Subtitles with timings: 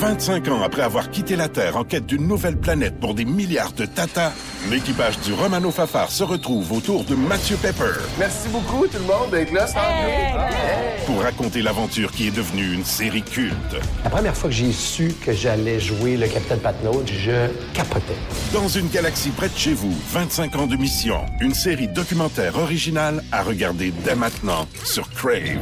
[0.00, 3.72] 25 ans après avoir quitté la Terre en quête d'une nouvelle planète pour des milliards
[3.72, 4.32] de Tata,
[4.70, 7.98] l'équipage du Romano Fafar se retrouve autour de Mathieu Pepper.
[8.16, 9.66] Merci beaucoup tout le monde d'être là.
[11.04, 13.54] Pour raconter l'aventure qui est devenue une série culte.
[14.04, 18.14] La première fois que j'ai su que j'allais jouer le Capitaine Patnaud, je capotais.
[18.52, 21.26] Dans une galaxie près de chez vous, 25 ans de mission.
[21.40, 25.58] Une série documentaire originale à regarder dès maintenant sur Crave.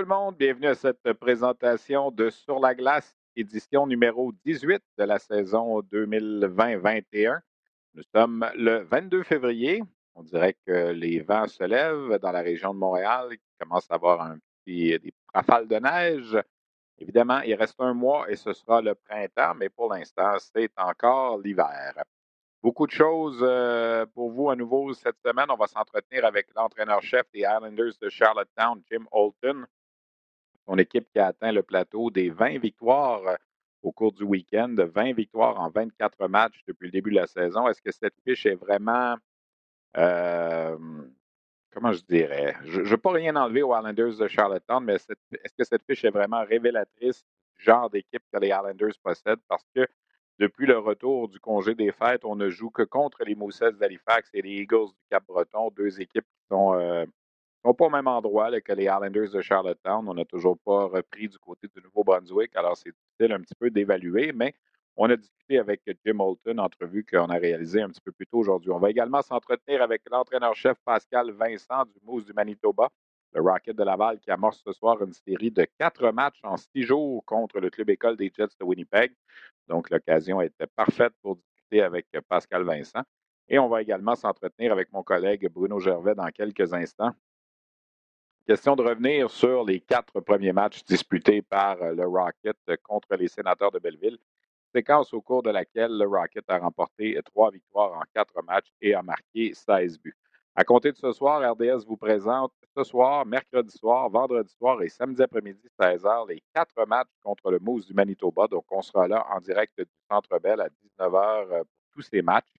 [0.00, 5.04] Tout le monde, bienvenue à cette présentation de Sur la glace, édition numéro 18 de
[5.04, 7.40] la saison 2020-21.
[7.92, 9.82] Nous sommes le 22 février.
[10.14, 13.28] On dirait que les vents se lèvent dans la région de Montréal.
[13.32, 16.38] Il commence à avoir petit, des rafales de neige.
[16.96, 21.36] Évidemment, il reste un mois et ce sera le printemps, mais pour l'instant, c'est encore
[21.40, 21.92] l'hiver.
[22.62, 25.50] Beaucoup de choses euh, pour vous à nouveau cette semaine.
[25.50, 29.66] On va s'entretenir avec l'entraîneur-chef des Islanders de Charlottetown, Jim Holton.
[30.70, 33.34] Son équipe qui a atteint le plateau des 20 victoires euh,
[33.82, 37.66] au cours du week-end, 20 victoires en 24 matchs depuis le début de la saison.
[37.66, 39.16] Est-ce que cette fiche est vraiment,
[39.96, 40.78] euh,
[41.72, 45.54] comment je dirais, je ne veux pas rien enlever aux Islanders de Charlottetown, mais est-ce
[45.58, 47.24] que cette fiche est vraiment révélatrice
[47.58, 49.42] du genre d'équipe que les Islanders possèdent?
[49.48, 49.88] Parce que
[50.38, 54.30] depuis le retour du congé des fêtes, on ne joue que contre les Moussets d'Halifax
[54.34, 57.06] et les Eagles du Cap-Breton, deux équipes qui sont, euh,
[57.64, 60.08] sont pas au même endroit que les Islanders de Charlottetown.
[60.08, 63.70] On n'a toujours pas repris du côté du Nouveau-Brunswick, alors c'est difficile un petit peu
[63.70, 64.54] d'évaluer, mais
[64.96, 68.38] on a discuté avec Jim Holton, entrevue qu'on a réalisée un petit peu plus tôt
[68.38, 68.70] aujourd'hui.
[68.70, 72.90] On va également s'entretenir avec l'entraîneur-chef Pascal Vincent du Mousse du Manitoba,
[73.32, 76.82] le Rocket de Laval, qui amorce ce soir une série de quatre matchs en six
[76.82, 79.12] jours contre le club école des Jets de Winnipeg.
[79.68, 83.02] Donc, l'occasion était parfaite pour discuter avec Pascal Vincent.
[83.48, 87.12] Et on va également s'entretenir avec mon collègue Bruno Gervais dans quelques instants.
[88.50, 93.70] Question de revenir sur les quatre premiers matchs disputés par le Rocket contre les sénateurs
[93.70, 94.18] de Belleville.
[94.74, 98.92] Séquence au cours de laquelle le Rocket a remporté trois victoires en quatre matchs et
[98.92, 100.16] a marqué 16 buts.
[100.56, 104.88] À compter de ce soir, RDS vous présente ce soir, mercredi soir, vendredi soir et
[104.88, 108.48] samedi après-midi, 16h, les quatre matchs contre le Moose du Manitoba.
[108.48, 110.66] Donc, on sera là en direct du Centre Bell à
[110.98, 112.59] 19h pour tous ces matchs.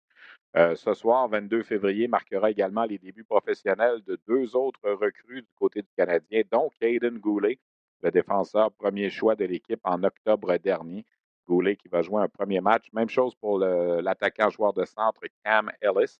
[0.57, 5.53] Euh, ce soir, 22 février, marquera également les débuts professionnels de deux autres recrues du
[5.55, 7.57] côté du Canadien, dont Caden Goulet,
[8.01, 11.05] le défenseur premier choix de l'équipe en octobre dernier.
[11.47, 12.87] Goulet qui va jouer un premier match.
[12.93, 16.19] Même chose pour l'attaquant joueur de centre Cam Ellis.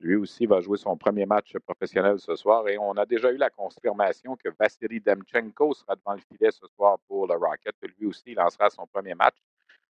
[0.00, 3.36] Lui aussi va jouer son premier match professionnel ce soir et on a déjà eu
[3.36, 7.76] la confirmation que Vassili Demchenko sera devant le filet ce soir pour le Rocket.
[7.98, 9.36] Lui aussi lancera son premier match.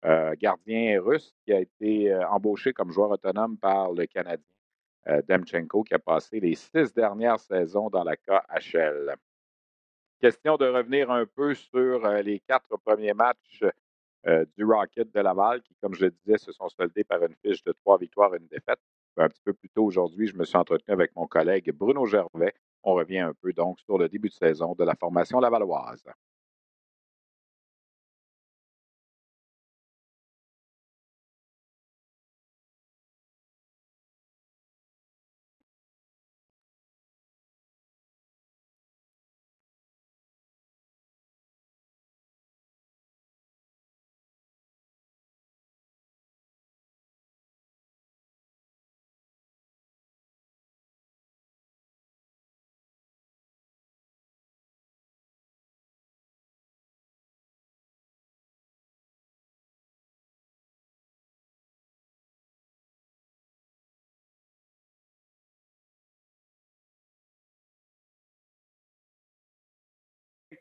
[0.05, 4.45] Euh, gardien russe qui a été euh, embauché comme joueur autonome par le Canadien.
[5.07, 9.15] Euh, Demchenko qui a passé les six dernières saisons dans la KHL.
[10.21, 13.63] Question de revenir un peu sur les quatre premiers matchs
[14.57, 17.63] du Rocket de Laval qui, comme je le disais, se sont soldés par une fiche
[17.63, 18.81] de trois victoires et une défaite
[19.17, 22.55] un petit peu plus tôt aujourd'hui, je me suis entretenu avec mon collègue Bruno Gervais.
[22.83, 26.05] On revient un peu donc sur le début de saison de la formation lavalloise.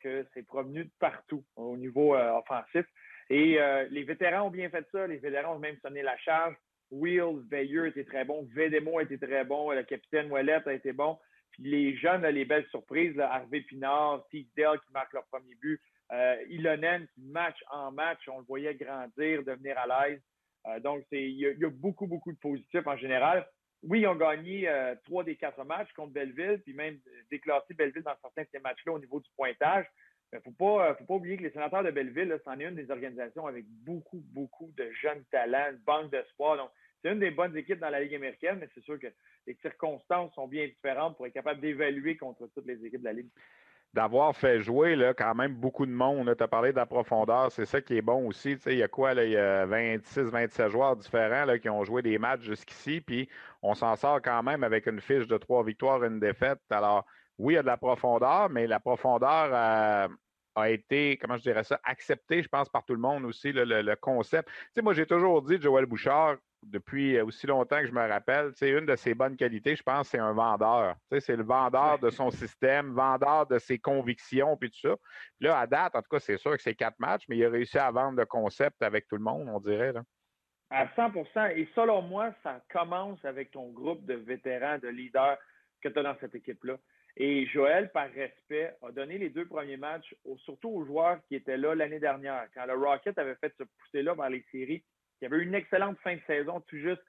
[0.04, 2.86] Que c'est provenu de partout au niveau euh, offensif.
[3.30, 5.08] Et euh, les vétérans ont bien fait ça.
[5.08, 6.56] Les vétérans ont même sonné la charge.
[6.92, 8.48] Wheels, Veilleux était très bon.
[8.56, 9.72] Vedemo était très bon.
[9.72, 11.18] Le capitaine Ouellette a été bon.
[11.52, 15.80] Puis les jeunes, les belles surprises, Harvey Pinard, Teasdale qui marque leur premier but,
[16.12, 20.22] euh, Ilonen qui match en match, on le voyait grandir, devenir à l'aise.
[20.68, 23.46] Euh, donc, il y, a beaucoup, beaucoup de positifs en général
[23.84, 27.00] oui, ils ont gagné euh, trois des quatre matchs contre Belleville, puis même
[27.30, 29.86] déclassé Belleville dans certains de ces matchs-là au niveau du pointage.
[30.32, 32.64] Il ne faut pas, euh, faut pas oublier que les sénateurs de Belleville, c'en est
[32.64, 36.58] une des organisations avec beaucoup, beaucoup de jeunes talents, une banque d'espoir.
[36.58, 36.70] Donc,
[37.02, 39.08] c'est une des bonnes équipes dans la Ligue américaine, mais c'est sûr que
[39.46, 43.14] les circonstances sont bien différentes pour être capable d'évaluer contre toutes les équipes de la
[43.14, 43.30] Ligue
[43.94, 46.36] d'avoir fait jouer là, quand même beaucoup de monde.
[46.36, 48.54] Tu as parlé de la profondeur, c'est ça qui est bon aussi.
[48.66, 49.14] Il y a quoi?
[49.14, 53.30] Il y a 26, 27 joueurs différents là, qui ont joué des matchs jusqu'ici, puis
[53.62, 56.60] on s'en sort quand même avec une fiche de trois victoires et une défaite.
[56.72, 57.06] Alors,
[57.38, 60.08] oui, il y a de la profondeur, mais la profondeur euh,
[60.56, 63.96] a été, comment je dirais ça, acceptée, je pense, par tout le monde aussi, le,
[63.96, 64.50] concept.
[64.82, 68.86] Moi, j'ai toujours dit, Joël Bouchard, depuis aussi longtemps que je me rappelle, c'est une
[68.86, 70.96] de ses bonnes qualités, je pense, c'est un vendeur.
[71.20, 74.96] C'est le vendeur de son système, vendeur de ses convictions, puis tout ça.
[75.40, 77.46] Puis là, à date, en tout cas, c'est sûr que c'est quatre matchs, mais il
[77.46, 79.94] a réussi à vendre le concept avec tout le monde, on dirait.
[79.94, 80.04] Là.
[80.70, 85.38] À 100% Et selon moi, ça commence avec ton groupe de vétérans, de leaders
[85.82, 86.78] que tu as dans cette équipe-là.
[87.16, 91.58] Et Joël, par respect, a donné les deux premiers matchs, surtout aux joueurs qui étaient
[91.58, 94.84] là l'année dernière, quand le Rocket avait fait se pousser là vers les séries
[95.24, 97.02] il y avait une excellente fin de saison tout juste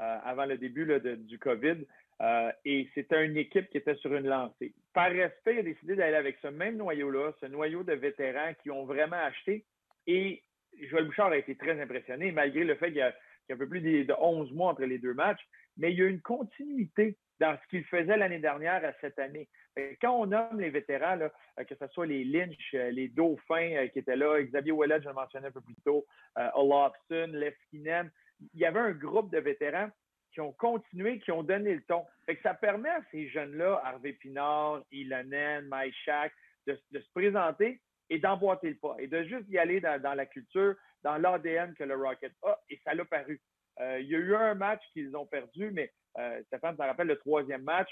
[0.00, 0.88] euh, avant le début
[1.18, 1.84] du COVID.
[2.22, 4.72] Euh, et c'était une équipe qui était sur une lancée.
[4.94, 8.70] Par respect, il a décidé d'aller avec ce même noyau-là, ce noyau de vétérans qui
[8.70, 9.66] ont vraiment acheté.
[10.06, 10.42] Et
[10.88, 13.14] Joël Bouchard a été très impressionné, malgré le fait qu'il y, a,
[13.50, 15.46] un peu plus de 11 mois entre les deux matchs.
[15.76, 19.48] Mais il y a une continuité dans ce qu'il faisait l'année dernière à cette année.
[20.00, 23.86] Quand on nomme les vétérans, euh, que ce soit les Lynch, euh, les Dauphins euh,
[23.88, 26.04] qui étaient là, Xavier Ouellet, je le mentionnais un peu plus tôt,
[26.54, 28.10] Olafson, Leskinen,
[28.54, 29.90] il y avait un groupe de vétérans
[30.32, 32.04] qui ont continué, qui ont donné le ton.
[32.42, 36.32] ça permet à ces jeunes-là, Harvey Pinard, Ilonen, Maïchak,
[36.66, 37.80] de, de, se présenter
[38.10, 41.84] et d'emboîter le pas et de juste y aller dans, la culture, dans l'ADN que
[41.84, 43.40] le Rocket a, et ça l'a paru.
[43.80, 45.92] Il y a eu un match qu'ils ont perdu, mais
[46.46, 47.88] Stéphane, ça rappelle le troisième match.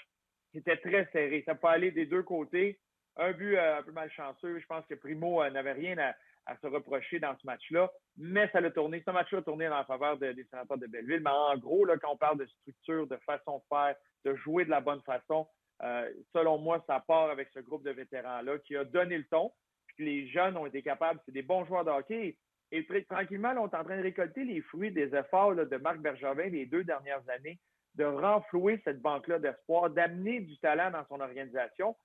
[0.52, 1.42] C'était très serré.
[1.46, 2.78] Ça peut aller des deux côtés.
[3.16, 4.58] Un but euh, un peu malchanceux.
[4.58, 6.14] Je pense que Primo euh, n'avait rien à,
[6.62, 9.02] se reprocher dans ce match-là, mais ça l'a tourné.
[9.04, 11.20] Ce match-là a tourné en faveur des sénateurs de Belleville.
[11.20, 14.70] Mais en gros, quand on parle de structure, de façon de faire, de jouer de
[14.70, 15.48] la bonne façon,
[15.82, 19.52] euh, selon moi, ça part avec ce groupe de vétérans-là qui a donné le ton.
[19.88, 22.38] Puis les jeunes ont été capables, c'est des bons joueurs de hockey.
[22.72, 26.48] Et tranquillement, on est en train de récolter les fruits des efforts de Marc Bergevin
[26.48, 27.58] les deux dernières années
[27.96, 31.96] de renflouer cette banque-là d'espoir, d'amener du talent dans son organisation.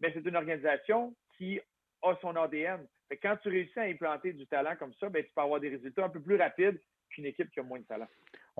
[0.00, 1.60] Mais c'est une organisation qui
[2.02, 2.86] a son ADN.
[3.22, 6.04] quand tu réussis à implanter du talent comme ça, ben, tu peux avoir des résultats
[6.04, 6.80] un peu plus rapides
[7.10, 8.08] qu'une équipe qui a moins de talent.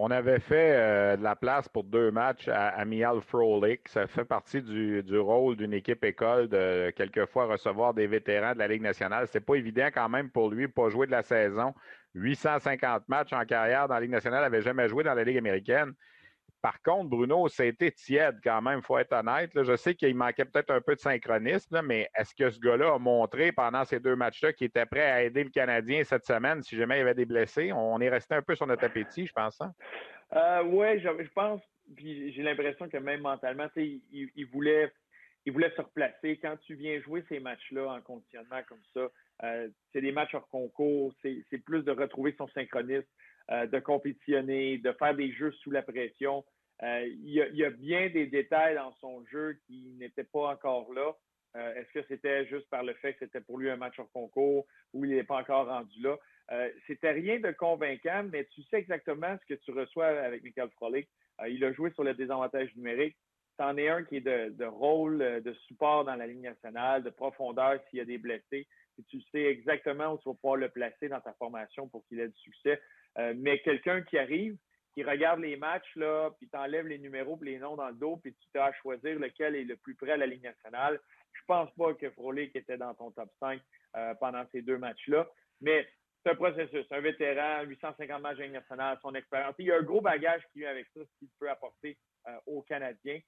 [0.03, 3.87] On avait fait euh, de la place pour deux matchs à Amial Frolik.
[3.87, 8.67] Ça fait partie du, rôle d'une équipe école de quelquefois recevoir des vétérans de la
[8.67, 9.29] Ligue nationale.
[9.31, 11.75] C'est pas évident quand même pour lui, pas jouer de la saison.
[12.15, 15.93] 850 matchs en carrière dans la Ligue nationale, n'avait jamais joué dans la Ligue américaine.
[16.63, 19.51] Par contre, Bruno, été tiède quand même, faut être honnête.
[19.55, 22.99] Je sais qu'il manquait peut-être un peu de synchronisme, mais est-ce que ce gars-là a
[22.99, 26.77] montré pendant ces deux matchs-là qu'il était prêt à aider le Canadien cette semaine si
[26.77, 27.73] jamais il y avait des blessés?
[27.73, 29.61] On est resté un peu sur notre appétit, je pense.
[29.61, 29.73] Hein?
[30.35, 31.63] Euh, oui, je, pense,
[31.97, 34.93] puis j'ai l'impression que même mentalement, il, voulait,
[35.47, 36.39] il voulait se replacer.
[36.43, 39.09] Quand tu viens jouer ces matchs-là en conditionnement comme ça,
[39.45, 43.09] euh, c'est des matchs hors concours, c'est plus de retrouver son synchronisme.
[43.53, 46.45] Euh, de compétitionner, de faire des jeux sous la pression.
[46.85, 51.17] Euh, il, y a, bien des détails dans son jeu qui n'étaient pas encore là.
[51.57, 54.11] Euh, est-ce que c'était juste par le fait que c'était pour lui un match hors
[54.13, 56.17] concours ou il n'est pas encore rendu là?
[56.89, 61.09] c'était rien de convaincant, mais tu sais exactement ce que tu reçois avec Michael Frolic.
[61.49, 63.17] il a joué sur le désavantage numérique.
[63.57, 67.79] C'en est un qui est de, rôle de support dans la ligne nationale, de profondeur
[67.89, 68.67] s'il y a des blessés.
[69.09, 72.27] Tu sais exactement où tu vas pouvoir le placer dans ta formation pour qu'il ait
[72.27, 72.81] du succès.
[73.19, 74.57] Euh, mais quelqu'un qui arrive,
[74.95, 78.17] qui regarde les matchs, là, puis t'enlève les numéros et les noms dans le dos,
[78.17, 81.01] puis tu t'as à choisir lequel est le plus près à la Ligue nationale.
[81.33, 83.61] Je pense pas que Frolic était dans ton top 5
[83.97, 85.29] euh, pendant ces deux matchs-là.
[85.61, 85.89] Mais
[86.23, 86.87] c'est un processus.
[86.91, 89.55] Un vétéran, 850 matchs de Ligue nationale, son expérience.
[89.59, 92.37] Il y a un gros bagage qui vient avec ça, ce qu'il peut apporter euh,
[92.47, 93.21] aux Canadiens.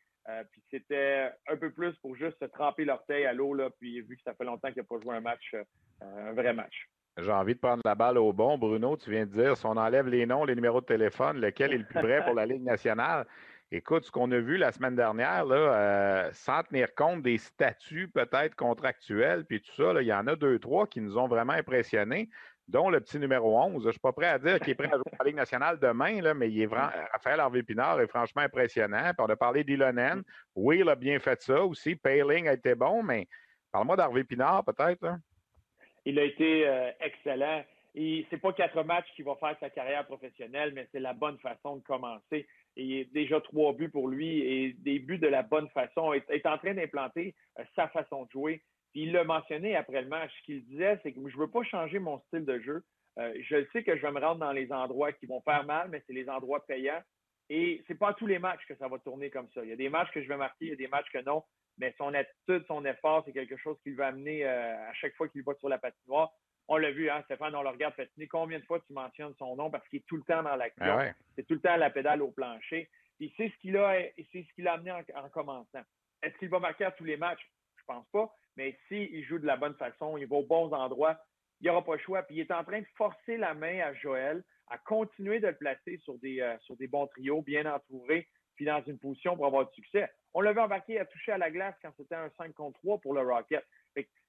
[0.50, 4.22] puis c'était un peu plus pour juste se tremper l'orteil à l'eau, puis vu que
[4.22, 5.54] ça fait longtemps qu'il n'a pas joué un match,
[6.00, 6.88] un vrai match.
[7.18, 8.56] J'ai envie de prendre la balle au bon.
[8.56, 11.72] Bruno, tu viens de dire, si on enlève les noms, les numéros de téléphone, lequel
[11.72, 13.26] est le plus vrai pour la Ligue nationale?
[13.70, 18.54] Écoute, ce qu'on a vu la semaine dernière, euh, sans tenir compte des statuts peut-être
[18.54, 22.28] contractuels, puis tout ça, il y en a deux, trois qui nous ont vraiment impressionnés,
[22.68, 23.82] dont le petit numéro 11.
[23.82, 25.36] Je ne suis pas prêt à dire qu'il est prêt à jouer pour la Ligue
[25.36, 29.12] nationale demain, mais il est vraiment, Raphaël Harvey-Pinard est franchement impressionnant.
[29.16, 30.22] Puis on a parlé d'Ilonen.
[30.54, 31.94] Oui, il a bien fait ça aussi.
[31.94, 33.28] Paling a été bon, mais
[33.70, 35.18] parle-moi d'Harvey Pinard peut-être.
[36.04, 37.64] Il a été euh, excellent.
[37.94, 41.38] Et c'est pas quatre matchs qui va faire sa carrière professionnelle, mais c'est la bonne
[41.38, 42.46] façon de commencer.
[42.76, 46.14] Et déjà trois buts pour lui et des buts de la bonne façon.
[46.14, 48.62] Il est en train d'implanter euh, sa façon de jouer.
[48.94, 50.32] Il l'a mentionné après le match.
[50.38, 52.82] Ce qu'il disait, c'est que je veux pas changer mon style de jeu.
[53.16, 56.02] je sais que je vais me rendre dans les endroits qui vont faire mal, mais
[56.06, 57.02] c'est les endroits payants.
[57.48, 59.62] Et c'est pas tous les matchs que ça va tourner comme ça.
[59.62, 61.22] Il y a des matchs que je vais marquer, il y a des matchs que
[61.24, 61.42] non.
[61.78, 65.42] Mais son attitude, son effort, c'est quelque chose qu'il va amener à chaque fois qu'il
[65.42, 66.32] va sur la patinoire
[66.68, 68.26] on l'a vu, hein, Stéphane, on le regarde patiner.
[68.26, 70.98] Combien de fois tu mentionnes son nom parce qu'il est tout le temps dans l'action.
[70.98, 72.88] Ah c'est tout le temps la pédale au plancher.
[73.18, 73.94] Puis c'est ce qu'il a,
[74.32, 75.82] c'est ce qu'il a amené en, commençant.
[76.22, 77.46] Est-ce qu'il va marquer à tous les matchs?
[77.76, 78.32] Je pense pas.
[78.56, 81.18] Mais s'il joue de la bonne façon, il va aux bons endroits,
[81.60, 82.22] il n'y aura pas le choix.
[82.22, 85.56] Puis il est en train de forcer la main à Joël à continuer de le
[85.56, 89.46] placer sur des, euh, sur des bons trios, bien entourés, puis dans une position pour
[89.46, 90.08] avoir du succès.
[90.34, 93.14] On l'avait embarqué à toucher à la glace quand c'était un 5 contre 3 pour
[93.14, 93.64] le Rocket.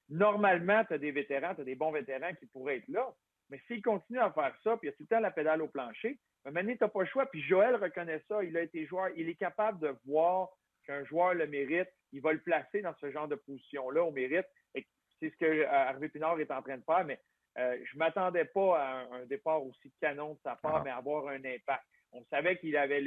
[0.09, 3.09] Normalement, tu as des vétérans, tu as des bons vétérans qui pourraient être là.
[3.49, 5.61] Mais s'il continue à faire ça, puis il y a tout le temps la pédale
[5.61, 7.25] au plancher, maintenant, tu n'as pas le choix.
[7.27, 8.43] Puis Joël reconnaît ça.
[8.43, 9.09] Il a été joueur.
[9.15, 10.49] Il est capable de voir
[10.85, 11.89] qu'un joueur le mérite.
[12.11, 14.45] Il va le placer dans ce genre de position-là au mérite.
[14.75, 14.85] Et
[15.19, 17.05] c'est ce que euh, Harvey Pinard est en train de faire.
[17.05, 17.19] Mais
[17.57, 20.81] euh, je ne m'attendais pas à un, départ aussi canon de sa part, ah.
[20.83, 21.83] mais avoir un impact.
[22.11, 23.01] On savait qu'il avait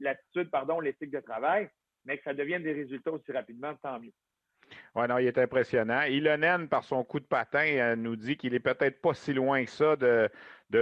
[0.00, 1.68] l'attitude, pardon, l'éthique de travail,
[2.04, 4.12] mais que ça devienne des résultats aussi rapidement, tant mieux.
[4.94, 6.02] Oui, non, il est impressionnant.
[6.02, 9.64] Ilonen, par son coup de patin, euh, nous dit qu'il est peut-être pas si loin
[9.64, 10.30] que ça de,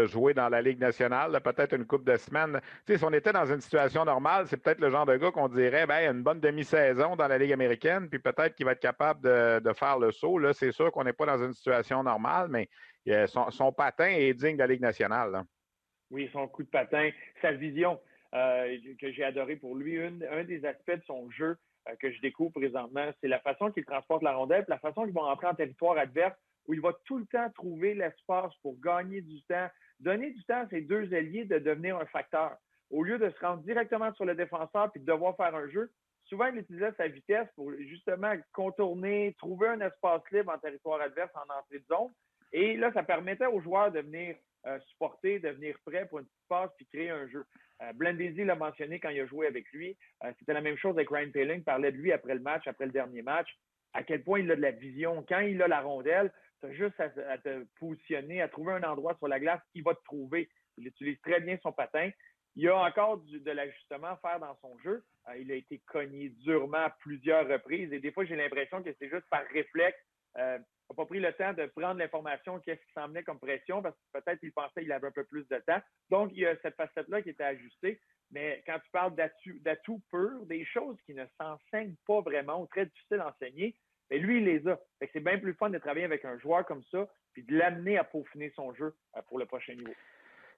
[0.06, 2.60] jouer dans la Ligue nationale, peut-être une coupe de semaines.
[2.86, 5.30] Tu sais, si on était dans une situation normale, c'est peut-être le genre de gars
[5.30, 8.80] qu'on dirait, ben, une bonne demi-saison dans la Ligue américaine, puis peut-être qu'il va être
[8.80, 10.38] capable de, faire le saut.
[10.38, 12.68] Là, c'est sûr qu'on n'est pas dans une situation normale, mais
[13.08, 15.42] euh, son, patin est digne de la Ligue nationale.
[16.10, 17.10] Oui, son coup de patin,
[17.40, 18.00] sa vision
[18.32, 21.56] que j'ai adoré pour lui, un des aspects de son jeu,
[21.88, 25.14] euh, que je découvre présentement, c'est la façon qu'il transporte la rondelle, la façon qu'il
[25.14, 29.22] va entrer en territoire adverse, où il va tout le temps trouver l'espace pour gagner
[29.22, 29.68] du temps,
[30.00, 32.56] donner du temps à ses deux alliés de devenir un facteur.
[32.90, 35.90] Au lieu de se rendre directement sur le défenseur puis de devoir faire un jeu,
[36.24, 41.30] souvent il utilisait sa vitesse pour justement contourner, trouver un espace libre en territoire adverse
[41.34, 42.12] en entrée de zone.
[42.52, 46.26] Et là, ça permettait aux joueurs de venir euh, supporter, de venir prêt pour une
[46.26, 47.44] petite passe puis créer un jeu.
[47.82, 49.96] Euh, l'a mentionné quand il a joué avec lui.
[50.24, 52.86] Euh, c'était la même chose avec Ryan Paling, parlait de lui après le match, après
[52.86, 53.48] le dernier match,
[53.92, 55.24] à quel point il a de la vision.
[55.28, 57.08] Quand il a la rondelle, tu as juste à,
[57.38, 60.48] te positionner, à trouver un endroit sur la glace qui va te trouver.
[60.76, 62.10] Il utilise très bien son patin.
[62.56, 65.04] Il a encore de l'ajustement à faire dans son jeu.
[65.28, 68.90] Euh, il a été cogné durement à plusieurs reprises et des fois, j'ai l'impression que
[68.98, 69.98] c'est juste par réflexe.
[70.38, 70.58] Euh,
[70.90, 74.20] n'a pas pris le temps de prendre l'information, qu'est-ce qui s'en comme pression, parce que
[74.20, 75.80] peut-être qu'il pensait qu'il avait un peu plus de temps.
[76.10, 78.00] Donc, il y a cette facette-là qui était ajustée.
[78.30, 82.86] Mais quand tu parles d'atouts purs, des choses qui ne s'enseignent pas vraiment ou très
[82.86, 83.74] difficiles à enseigner,
[84.10, 84.78] ben, lui, il les a.
[85.12, 88.04] C'est bien plus fun de travailler avec un joueur comme ça, puis de l'amener à
[88.04, 89.92] peaufiner son jeu euh, pour le prochain niveau.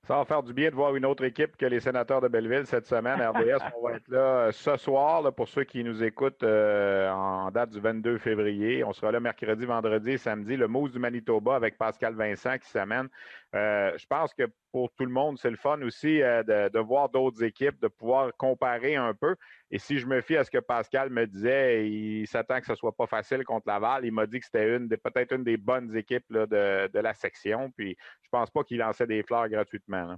[0.07, 2.66] Ça va faire du bien de voir une autre équipe que les sénateurs de Belleville
[2.66, 3.21] cette semaine.
[3.21, 7.50] RDS, on va être là euh, ce soir pour ceux qui nous écoutent euh, en
[7.50, 8.83] date du 22 février.
[8.83, 10.57] On sera là mercredi, vendredi et samedi.
[10.57, 13.09] Le Moose du Manitoba avec Pascal Vincent qui s'amène.
[13.54, 17.09] Euh, je pense que pour tout le monde, c'est le fun aussi euh, de, voir
[17.09, 19.35] d'autres équipes, de pouvoir comparer un peu.
[19.73, 22.76] Et si je me fie à ce que Pascal me disait, il s'attend que ce
[22.76, 24.04] soit pas facile contre Laval.
[24.04, 27.73] Il m'a dit que c'était une peut-être une des bonnes équipes de, la section.
[27.73, 30.14] Puis je pense pas qu'il lançait des fleurs gratuitement.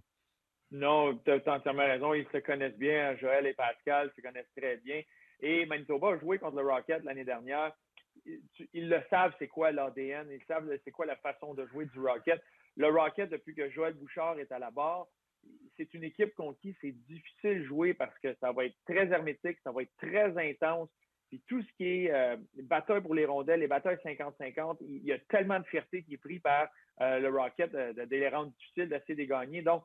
[0.70, 2.12] Non, tu as entièrement raison.
[2.12, 5.00] Ils se connaissent bien, Joël et Pascal se connaissent très bien.
[5.40, 7.72] Et Manitoba a joué contre le Rocket l'année dernière.
[8.74, 10.30] Ils le savent, c'est quoi l'ADN.
[10.30, 12.42] Ils savent c'est quoi la façon de jouer du Rocket.
[12.76, 15.06] Le Rocket, depuis que Joël Bouchard est à la barre,
[15.76, 19.08] c'est une équipe contre qui c'est difficile de jouer parce que ça va être très
[19.08, 20.88] hermétique, ça va être très intense.
[21.28, 25.12] Puis tout ce qui est euh, bataille pour les rondelles, les batailles 50-50, il y
[25.12, 26.68] a tellement de fierté qui est pris par
[27.00, 29.62] euh, le Rocket de, les rendre difficiles d'essayer de gagner.
[29.62, 29.82] Donc,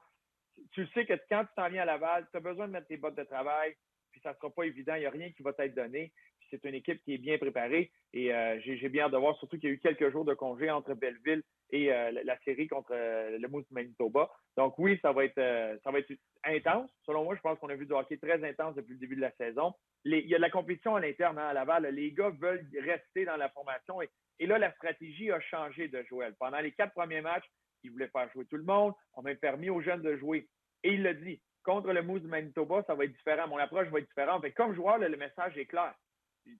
[0.72, 2.98] tu sais que quand tu t'en viens à Laval, tu as besoin de mettre tes
[2.98, 3.76] bottes de travail,
[4.12, 6.12] puis ça ne sera pas évident, il n'y a rien qui va t'être donné
[6.50, 9.58] c'est une équipe qui est bien préparée et euh, j'ai bien hâte de voir, surtout
[9.58, 12.92] qu'il y a eu quelques jours de congé entre Belleville et euh, la, série contre
[12.94, 14.30] euh, le Moose Manitoba.
[14.56, 16.90] Donc oui, ça va être ça va être intense.
[17.06, 19.22] Selon moi, je pense qu'on a vu du hockey très intense depuis le début de
[19.22, 19.74] la saison.
[20.06, 21.86] il y a de la compétition à l'interne hein, à Laval.
[21.88, 24.02] Les gars veulent rester dans la formation
[24.40, 26.36] et, là, la stratégie a changé de Joël.
[26.40, 27.50] Pendant les quatre premiers matchs,
[27.84, 28.94] il voulait faire jouer tout le monde.
[29.16, 30.48] On a permis aux jeunes de jouer.
[30.84, 33.48] Et il l'a dit, contre le Moose Manitoba, ça va être différent.
[33.48, 34.46] Mon approche va être différente.
[34.54, 35.94] comme joueur, le message est clair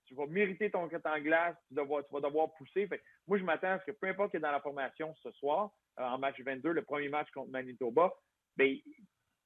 [0.06, 2.90] tu vas mériter ton en glace, tu, vas devoir pousser.
[3.28, 5.72] moi, je m'attends à ce que peu importe qui est dans la formation ce soir,
[6.00, 8.14] euh, en match 22, le premier match contre Manitoba,
[8.56, 8.76] bien,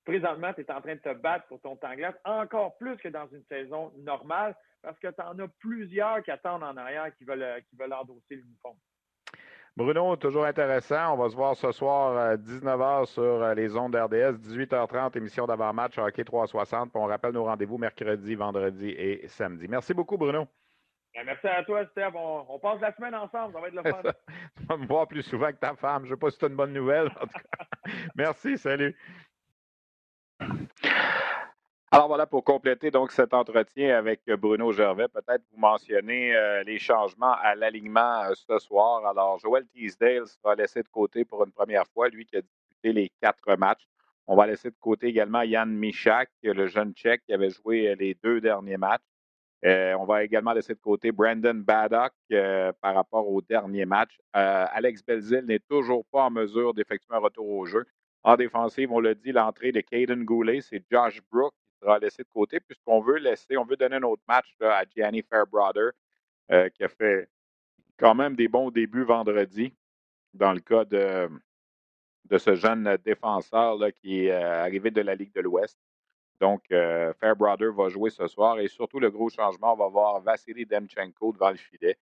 [0.05, 3.09] présentement, tu es en train de te battre pour ton temps glace encore plus que
[3.09, 7.23] dans une saison normale parce que tu en as plusieurs qui attendent en arrière qui
[7.23, 8.77] veulent, qui veulent endosser l'uniforme.
[9.77, 11.13] Bruno, toujours intéressant.
[11.13, 15.47] On va se voir ce soir à 19h sur euh, les ondes RDS, 18h30, émission
[15.47, 16.91] d'avant-match Hockey 360.
[16.95, 19.67] on rappelle nos rendez-vous mercredi, vendredi et samedi.
[19.69, 20.45] Merci beaucoup, Bruno.
[21.13, 22.11] Ben, merci à toi, Steph.
[22.15, 23.53] On, passe la semaine ensemble.
[23.53, 24.01] Ça va être le fun.
[24.57, 26.03] tu vas me voir plus souvent que ta femme.
[26.03, 27.07] Je ne sais pas si c'est une bonne nouvelle.
[27.07, 27.65] En tout cas.
[28.15, 28.95] merci, salut.
[31.93, 35.09] Alors voilà pour compléter donc cet entretien avec Bruno Gervais.
[35.09, 39.05] Peut-être vous mentionnez euh, les changements à l'alignement euh, ce soir.
[39.05, 42.93] Alors Joel Teasdale sera laissé de côté pour une première fois, lui qui a disputé
[42.93, 43.85] les quatre matchs.
[44.25, 48.15] On va laisser de côté également Yann Michak, le jeune Tchèque qui avait joué les
[48.23, 49.03] deux derniers matchs.
[49.65, 52.13] Euh, on va également laisser de côté Brandon Baddock
[52.79, 54.17] par rapport au dernier match.
[54.31, 57.85] Alex Belzil n'est toujours pas en mesure d'effectuer un retour au jeu.
[58.23, 62.29] En défensive, on l'a dit, l'entrée de Caden Goulet, c'est Josh Brook sera laissé de
[62.29, 65.91] côté, puisqu'on veut laisser, on veut donner un autre match à Gianni Fairbrother,
[66.51, 67.29] euh, qui a fait
[67.97, 69.73] quand même des bons débuts vendredi,
[70.33, 71.29] dans le cas de,
[72.25, 75.77] de ce jeune défenseur là, qui est euh, arrivé de la Ligue de l'Ouest.
[76.39, 80.21] Donc, euh, Fairbrother va jouer ce soir et surtout le gros changement, on va voir
[80.21, 81.97] Vassili Demchenko devant le filet.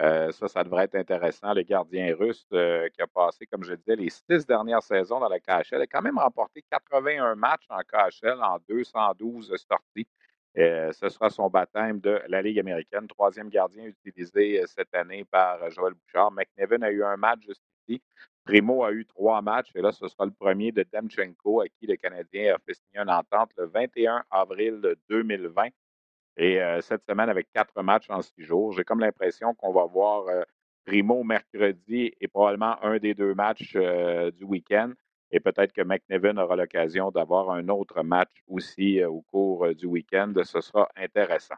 [0.00, 1.54] Euh, ça, ça devrait être intéressant.
[1.54, 5.28] Le gardien russe euh, qui a passé, comme je disais, les six dernières saisons dans
[5.28, 10.08] la KHL a quand même remporté 81 matchs en KHL en 212 sorties.
[10.56, 13.06] Euh, ce sera son baptême de la Ligue américaine.
[13.08, 16.32] Troisième gardien utilisé cette année par Joël Bouchard.
[16.32, 18.02] McNevin a eu un match juste ici.
[18.44, 21.86] Primo a eu trois matchs et là, ce sera le premier de Demchenko à qui
[21.86, 25.68] le Canadien a fait signer une entente le 21 avril 2020.
[26.36, 29.84] Et euh, cette semaine, avec quatre matchs en six jours, j'ai comme l'impression qu'on va
[29.84, 30.42] voir euh,
[30.84, 34.92] Primo mercredi et probablement un des deux matchs euh, du week-end.
[35.30, 40.32] Et peut-être que McNevin aura l'occasion d'avoir un autre match aussi au cours du week-end.
[40.44, 41.56] Ce sera intéressant.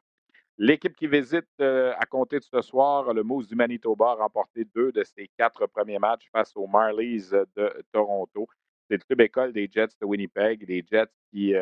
[0.56, 4.92] L'équipe qui visite à compter de ce soir, le Moose du Manitoba a remporté deux
[4.92, 8.46] de ses quatre premiers matchs face aux Marlies de Toronto.
[8.88, 11.52] C'est le club école des Jets de Winnipeg, des Jets qui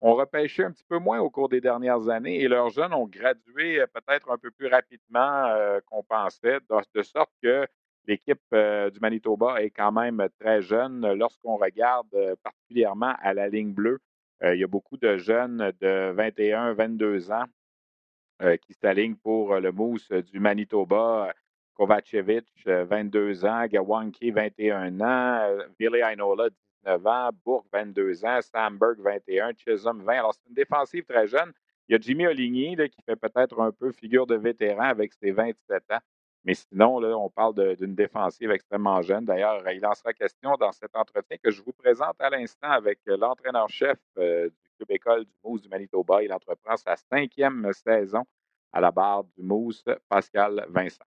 [0.00, 3.06] ont repêché un petit peu moins au cours des dernières années et leurs jeunes ont
[3.06, 6.58] gradué euh, peut-être un peu plus rapidement euh, qu'on pensait,
[6.94, 7.66] de, sorte que
[8.06, 11.12] l'équipe euh, du Manitoba est quand même très jeune.
[11.14, 13.98] Lorsqu'on regarde particulièrement à la ligne bleue,
[14.42, 17.46] il y a beaucoup de jeunes de 21, 22 ans
[18.40, 21.34] qui s'alignent pour le mousse du Manitoba.
[21.74, 26.48] Kovacevic, 22 ans, Gawanki, 21 ans, Billy Ainola,
[26.84, 30.12] 19 ans, Bourg, 22 ans, Stamberg, 21, Chisholm, 20.
[30.12, 31.52] Alors, c'est une défensive très jeune.
[31.88, 35.30] Il y a Jimmy Oligny qui fait peut-être un peu figure de vétéran avec ses
[35.30, 36.00] 27 ans.
[36.44, 39.24] Mais sinon, là, on parle d'une défensive extrêmement jeune.
[39.24, 43.00] D'ailleurs, il en sera question dans cet entretien que je vous présente à l'instant avec
[43.06, 46.22] l'entraîneur-chef euh, du club école du Mousse du Manitoba.
[46.22, 48.24] Il entreprend sa cinquième saison
[48.72, 51.04] à la barre du Mousse, Pascal Vincent.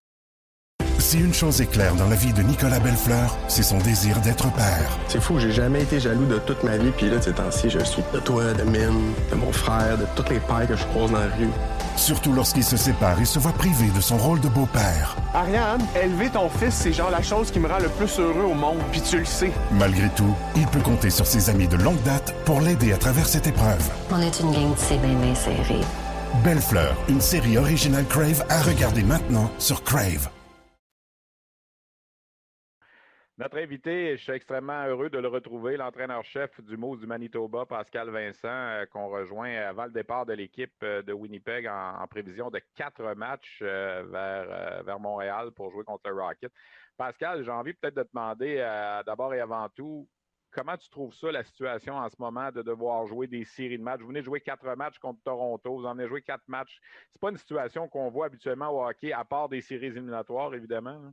[1.12, 4.50] Si une chose est claire dans la vie de Nicolas Bellefleur, c'est son désir d'être
[4.54, 4.98] père.
[5.10, 7.80] C'est fou, j'ai jamais été jaloux de toute ma vie, puis là, ces temps-ci, je
[7.80, 11.12] suis de toi, de Mine, de mon frère, de tous les pères que je croise
[11.12, 11.50] dans la rue.
[11.98, 15.18] Surtout lorsqu'il se sépare et se voit privé de son rôle de beau-père.
[15.34, 18.54] Ariane, élever ton fils, c'est genre la chose qui me rend le plus heureux au
[18.54, 19.52] monde, puis tu le sais.
[19.74, 23.28] Malgré tout, il peut compter sur ses amis de longue date pour l'aider à travers
[23.28, 23.86] cette épreuve.
[24.12, 25.82] On est une gang de c'est bien.
[26.46, 26.62] Belle
[27.10, 30.30] une série originale Crave à regarder maintenant sur Crave.
[33.42, 38.12] Notre invité, je suis extrêmement heureux de le retrouver, l'entraîneur-chef du Moose du Manitoba, Pascal
[38.12, 42.62] Vincent, euh, qu'on rejoint avant le départ de l'équipe euh, de Winnipeg en, prévision de
[42.76, 46.54] quatre matchs euh, vers, vers Montréal pour jouer contre le Rocket.
[46.96, 48.58] Pascal, j'ai envie peut-être de te demander
[49.08, 50.08] d'abord et avant tout,
[50.52, 53.84] comment tu trouves ça, la situation en ce moment de devoir jouer des séries de
[53.84, 54.02] matchs?
[54.02, 56.80] Vous venez de jouer quatre matchs contre Toronto, vous en avez joué quatre matchs.
[57.12, 61.12] C'est pas une situation qu'on voit habituellement au hockey, à part des séries éliminatoires, évidemment.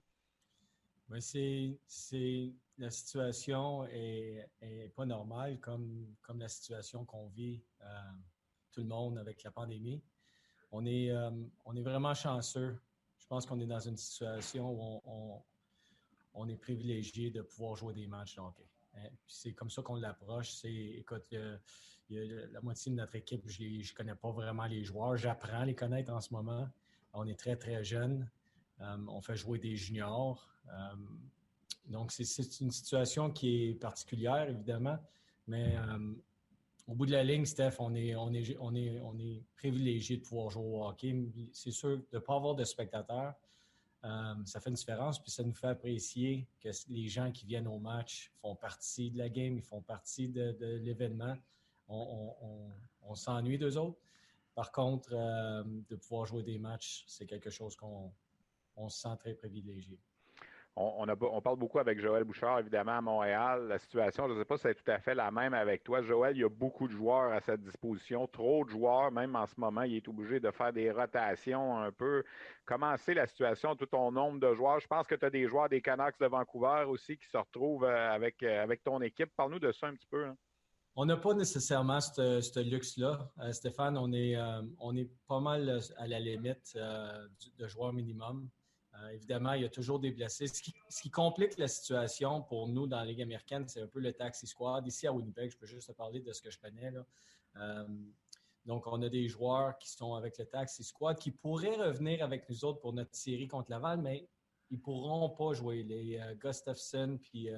[1.09, 4.49] Ben, c'est, la situation est,
[4.94, 7.87] pas normale comme, comme la situation qu'on vit euh,
[8.73, 10.03] tout le monde avec la pandémie.
[10.71, 11.31] On est, euh,
[11.64, 12.79] on est vraiment chanceux.
[13.16, 15.42] Je pense qu'on est dans une situation où on,
[16.35, 18.38] on, est privilégié de pouvoir jouer des matchs.
[18.38, 18.53] Hein.
[19.27, 20.51] C'est comme ça qu'on l'approche.
[20.51, 21.35] C'est, écoute,
[22.11, 25.16] la moitié de notre équipe, je ne connais pas vraiment les joueurs.
[25.16, 26.68] J'apprends à les connaître en ce moment.
[27.14, 28.29] On est très, très jeunes.
[28.81, 30.49] Euh, on fait jouer des juniors.
[30.69, 30.95] Euh,
[31.87, 34.99] donc, c'est une situation qui est particulière, évidemment,
[35.47, 36.14] mais euh,
[36.87, 40.19] au bout de la ligne, Steph, on est, on est, on est, on est privilégié
[40.19, 41.17] de pouvoir jouer au hockey.
[41.53, 43.35] C'est sûr, de ne pas avoir de spectateurs,
[44.45, 47.79] ça fait une différence, puis ça nous fait apprécier que les gens qui viennent au
[47.79, 51.37] match font partie de la game, ils font partie de, l'événement.
[51.88, 53.99] On, s'ennuie d'eux autres.
[54.55, 58.12] Par contre, de pouvoir jouer des matchs, c'est quelque chose qu'on
[58.79, 59.99] on se sent très privilégié.
[60.77, 63.67] on, parle beaucoup avec Joël Bouchard, évidemment, à Montréal.
[63.67, 66.03] La situation, je ne sais pas si c'est tout à fait la même avec toi.
[66.03, 69.47] Joël, il y a beaucoup de joueurs à sa disposition, trop de joueurs, même en
[69.47, 72.23] ce moment, il est obligé de faire des rotations un peu.
[72.64, 74.79] Comment c'est la situation, tout ton nombre de joueurs?
[74.79, 77.85] Je pense que tu as des joueurs des Canucks de Vancouver aussi qui se retrouvent
[77.85, 79.31] euh, avec, euh, avec ton équipe.
[79.37, 80.27] Parle-nous de ça un petit peu.
[80.27, 80.37] Hein.
[80.95, 83.31] On n'a pas nécessairement ce luxe-là.
[83.41, 84.37] Euh, Stéphane, on est,
[84.81, 88.49] on est pas mal à la limite de joueurs minimum.
[89.01, 90.47] Euh, évidemment, il y a toujours des blessés.
[90.47, 94.13] Ce qui, complique la situation pour nous dans la Ligue américaine, c'est un peu le
[94.13, 94.87] taxi squad.
[94.87, 96.93] Ici à Winnipeg, je peux juste te parler de ce que je connais.
[97.57, 97.87] Euh,
[98.65, 102.49] donc, on a des joueurs qui sont avec le taxi squad qui pourraient revenir avec
[102.49, 104.29] nous autres pour notre série contre Laval, mais
[104.71, 105.83] ils ne pourront pas jouer.
[105.83, 107.49] Les euh, Gustafsson puis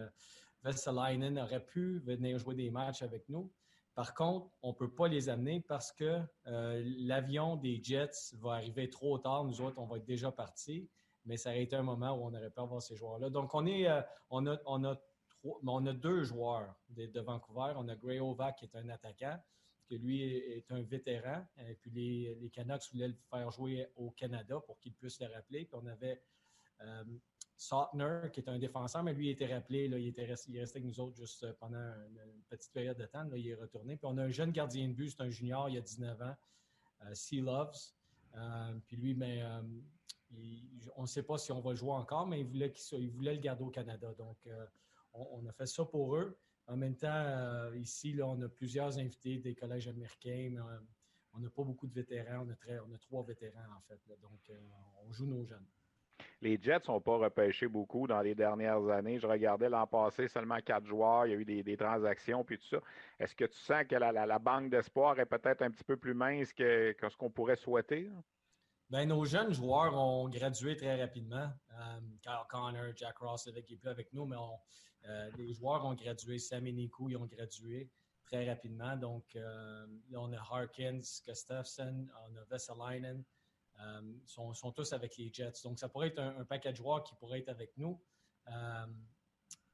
[0.62, 3.50] Vesalainen auraient pu venir jouer des matchs avec nous.
[3.94, 8.88] Par contre, on ne peut pas les amener parce que l'avion des Jets va arriver
[8.88, 9.44] trop tard.
[9.44, 10.88] Nous autres, on va être déjà partis
[11.24, 13.30] mais ça aurait été un moment où on aurait pu avoir ces joueurs-là.
[13.30, 14.96] Donc, on, est, euh, on, a, on, a
[15.42, 17.72] on a deux joueurs de, Vancouver.
[17.76, 19.38] On a Gray Ovac, qui est un attaquant,
[19.87, 21.46] qui lui est, un vétéran.
[21.59, 25.26] Et puis, les, les, Canucks voulaient le faire jouer au Canada pour qu'il puisse le
[25.26, 25.64] rappeler.
[25.64, 26.22] Puis, on avait
[26.83, 27.04] euh,
[28.33, 29.88] qui est un défenseur, mais lui, il était rappelé.
[29.88, 33.06] Là, il, était resté, il restait avec nous autres juste pendant une, petite période de
[33.06, 33.24] temps.
[33.24, 33.96] Là, il est retourné.
[33.96, 36.22] Puis, on a un jeune gardien de but, c'est un junior, il y a 19
[36.22, 36.37] ans,
[37.02, 37.92] euh, Sea Loves.
[38.37, 39.42] Euh, puis lui, mais,
[40.96, 43.70] on ne sait pas si on va jouer encore, mais ils voulaient, le garder au
[43.70, 44.12] Canada.
[44.18, 44.66] Donc, euh,
[45.12, 46.38] on, a fait ça pour eux.
[46.66, 50.78] En même temps, euh, ici, on a plusieurs invités des collèges américains, euh,
[51.32, 52.46] on n'a pas beaucoup de vétérans.
[52.46, 54.00] On a, trois vétérans, en fait.
[54.20, 54.40] Donc,
[55.06, 55.66] on joue nos jeunes.
[56.42, 59.18] Les Jets n'ont pas repêché beaucoup dans les dernières années.
[59.18, 61.26] Je regardais l'an passé seulement quatre joueurs.
[61.26, 62.80] Il y a eu des, transactions puis tout ça.
[63.18, 66.52] Est-ce que tu sens que la, banque d'espoir est peut-être un petit peu plus mince
[66.52, 68.10] que ce qu'on pourrait souhaiter?
[68.90, 71.48] Ben, nos jeunes joueurs ont gradué très rapidement.
[71.79, 74.37] Euh, Kyle Connor, Jack Ross qui est plus avec nous, mais
[75.07, 76.38] euh, les joueurs ont gradué.
[76.38, 77.88] Sam et Nico, ils ont gradué
[78.24, 78.96] très rapidement.
[78.96, 83.22] Donc, euh, là, on a Harkins, Gustafsson, on a Vesalainen.
[83.79, 85.62] Ils sont, sont, tous avec les Jets.
[85.62, 87.98] Donc, ça pourrait être un, paquet de joueurs qui pourrait être avec nous.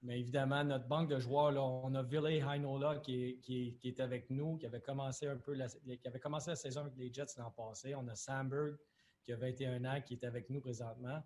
[0.03, 3.41] mais évidemment, notre banque de joueurs, là, on a Ville Heinola qui,
[3.83, 6.97] est avec nous, qui avait commencé un peu la, qui avait commencé la saison avec
[6.97, 7.95] les Jets l'an passé.
[7.95, 8.77] On a Sandberg
[9.27, 11.23] qui a 21 ans, qui est avec nous présentement.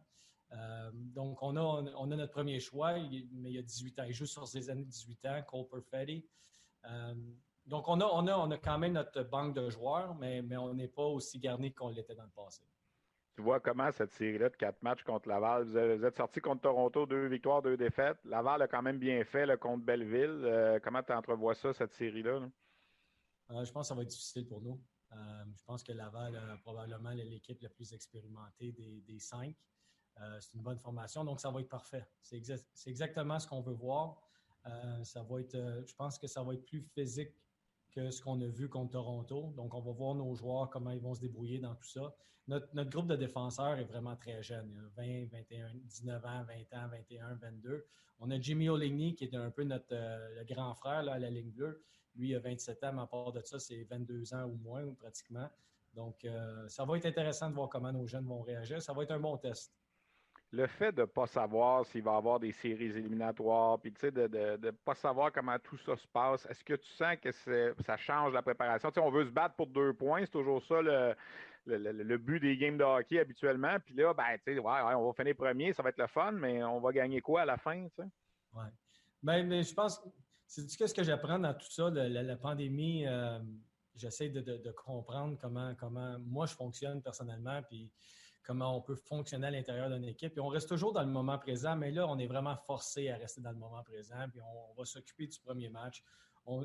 [0.53, 4.05] Euh, donc, on a, on a notre premier choix, mais il a 18 ans.
[4.09, 6.27] Il joue sur ses années de 18 ans, Cole Perfetti.
[6.87, 7.15] Euh,
[7.67, 10.57] donc, on a, on, a, on a quand même notre banque de joueurs, mais, mais
[10.57, 12.65] on n'est pas aussi garni qu'on l'était dans le passé.
[13.37, 17.07] Tu vois comment cette série-là de quatre matchs contre Laval, vous êtes sorti contre Toronto,
[17.07, 18.19] deux victoires, deux défaites.
[18.25, 20.43] Laval a quand même bien fait le contre Belleville.
[20.45, 22.41] Euh, comment tu entrevois ça, cette série-là?
[23.51, 24.81] je pense que ça va être difficile pour nous.
[25.13, 29.55] Euh, je pense que Laval a probablement l'équipe la plus expérimentée des, cinq.
[30.21, 32.07] Euh, c'est une bonne formation, donc ça va être parfait.
[32.23, 32.41] C'est
[32.87, 34.21] exactement ce qu'on veut voir.
[34.67, 37.33] Euh, ça va être, je pense que ça va être plus physique
[37.91, 39.53] que ce qu'on a vu contre Toronto.
[39.57, 42.15] Donc, on va voir nos joueurs, comment ils vont se débrouiller dans tout ça.
[42.47, 44.91] Notre, groupe de défenseurs est vraiment très jeune.
[44.97, 47.87] 20, 21, 19 ans, 20 ans, 21, 22.
[48.21, 51.51] On a Jimmy Oligny, qui est un peu notre grand frère là, à la ligne
[51.51, 51.83] bleue.
[52.17, 54.83] Lui, il a 27 ans, mais à part de ça, c'est 22 ans ou moins,
[54.95, 55.49] pratiquement.
[55.95, 58.81] Donc, euh, ça va être intéressant de voir comment nos jeunes vont réagir.
[58.81, 59.73] Ça va être un bon test.
[60.53, 64.23] Le fait de ne pas savoir s'il va y avoir des séries éliminatoires, puis de
[64.23, 67.31] ne de, pas savoir comment tout ça se passe, est-ce que tu sens que
[67.85, 68.91] ça change la préparation?
[68.97, 72.83] on veut se battre pour deux points, c'est toujours ça le, but des games de
[72.83, 73.77] hockey habituellement.
[73.85, 74.25] Puis là, ben,
[74.97, 77.45] on va finir premier, ça va être le fun, mais on va gagner quoi à
[77.45, 77.87] la fin?
[77.99, 78.65] Oui.
[79.23, 80.03] Ben, mais je pense
[80.51, 83.07] c'est ce que j'apprends dans tout ça, la, pandémie.
[83.07, 83.39] Euh,
[83.95, 87.93] j'essaie de, comprendre comment, comment moi je fonctionne personnellement, puis
[88.43, 90.37] comment on peut fonctionner à l'intérieur d'une équipe.
[90.41, 93.41] On reste toujours dans le moment présent, mais là, on est vraiment forcé à rester
[93.41, 96.03] dans le moment présent, puis on, va s'occuper du premier match.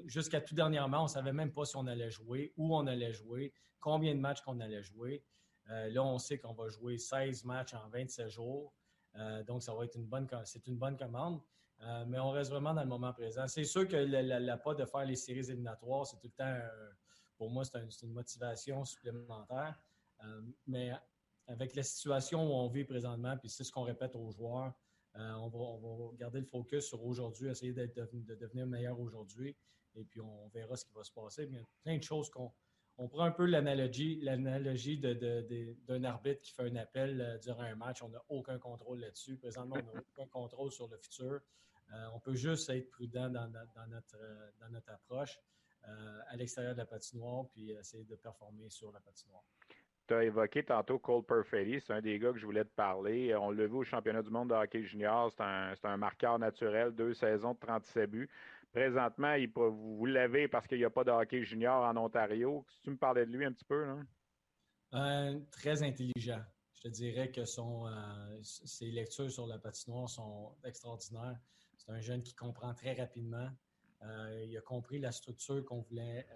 [0.06, 3.13] Jusqu'à tout dernièrement, on ne savait même pas si on allait jouer, où on allait
[3.13, 5.24] jouer, combien de matchs qu'on allait jouer.
[5.69, 8.74] Euh, là, on sait qu'on va jouer 16 matchs en 27 jours.
[9.15, 11.39] Euh, donc, ça va être une bonne, c'est une bonne commande.
[11.82, 13.48] Euh, mais on reste vraiment dans le moment présent.
[13.48, 16.60] C'est sûr que la, pas de faire les séries éliminatoires, c'est tout le temps,
[17.38, 19.78] pour moi, c'est une motivation supplémentaire.
[20.24, 20.92] Euh, mais
[21.48, 24.74] avec la situation où on vit présentement, puis c'est ce qu'on répète aux joueurs,
[25.18, 29.56] euh, on, va, garder le focus sur aujourd'hui, essayer de, de devenir meilleur aujourd'hui,
[29.96, 31.46] et puis on, verra ce qui va se passer.
[31.48, 32.52] Mais il y a plein de choses qu'on
[32.97, 38.01] on prend un peu l'analogie, l'analogie d'un arbitre qui fait un appel durant un match.
[38.01, 39.36] On n'a aucun contrôle là-dessus.
[39.38, 41.41] Présentement, on n'a aucun contrôle sur le futur.
[41.93, 45.39] Euh, on peut juste être prudent dans, notre, euh, dans notre approche
[45.88, 49.43] euh, à l'extérieur de la patinoire, puis essayer de performer sur la patinoire.
[50.08, 53.36] tu as évoqué tantôt Cole Perfetti, c'est un des gars que je voulais te parler.
[53.36, 56.91] On l'a vu au championnat du monde de hockey junior, c'est un, un, marqueur naturel,
[56.91, 58.29] deux saisons de 37 buts.
[58.76, 62.66] Présentement, il, vous l'avez parce qu'il n'y a pas de hockey junior en Ontario.
[62.68, 64.00] Si tu me parlais de lui un petit peu, là?
[64.96, 66.42] Euh, très intelligent.
[66.74, 71.40] Je te dirais que son, euh, ses lectures sur la patinoire sont extraordinaires.
[71.78, 73.48] C'est un jeune qui comprend très rapidement.
[74.04, 76.28] Euh, il a compris la structure qu'on voulait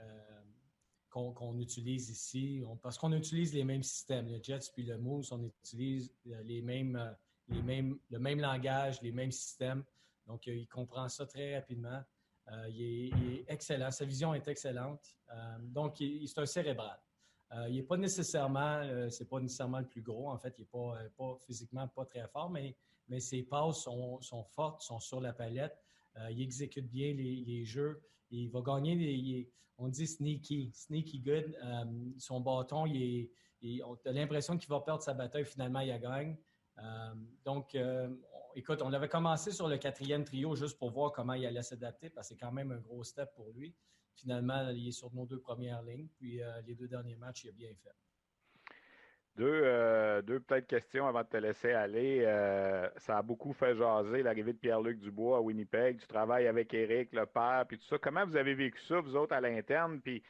[1.10, 5.44] qu'on utilise ici, parce qu'on utilise les mêmes systèmes, le Jets puis le Moose, on
[5.44, 7.18] utilise les mêmes,
[7.50, 9.84] les mêmes, le même langage, les mêmes systèmes.
[10.26, 12.02] Donc, il comprend ça très rapidement.
[12.70, 15.18] Il est, excellent, sa vision est excellente.
[15.60, 17.00] donc, c'est un cérébral.
[17.52, 20.30] Euh, il n'est pas nécessairement, euh, c'est pas nécessairement le plus gros.
[20.30, 22.76] En fait, il n'est pas, euh, pas, physiquement pas très fort, mais,
[23.08, 25.78] mais ses passes sont, sont fortes, sont sur la palette.
[26.30, 28.02] il exécute bien les, jeux.
[28.30, 31.56] Il va gagner, on dit sneaky, sneaky good.
[32.18, 33.32] son bâton, il
[33.64, 36.38] est, on a l'impression qu'il va perdre sa bataille, finalement, il a gagne.
[37.44, 37.76] donc,
[38.56, 42.10] écoute, on avait commencé sur le quatrième trio juste pour voir comment il allait s'adapter,
[42.10, 43.76] parce que c'est quand même un gros step pour lui
[44.20, 46.08] finalement, il est sur nos deux premières lignes.
[46.16, 47.96] Puis euh, les deux derniers matchs, il a bien fait.
[49.40, 52.24] Deux, euh, deux peut-être questions avant de te laisser aller.
[52.26, 55.98] Euh, ça a beaucoup fait jaser l'arrivée de Pierre-Luc Dubois à Winnipeg.
[55.98, 57.98] Tu travailles avec Eric, le père, puis tout ça.
[57.98, 60.02] Comment vous avez vécu ça, vous autres, à l'interne?
[60.02, 60.22] Puis,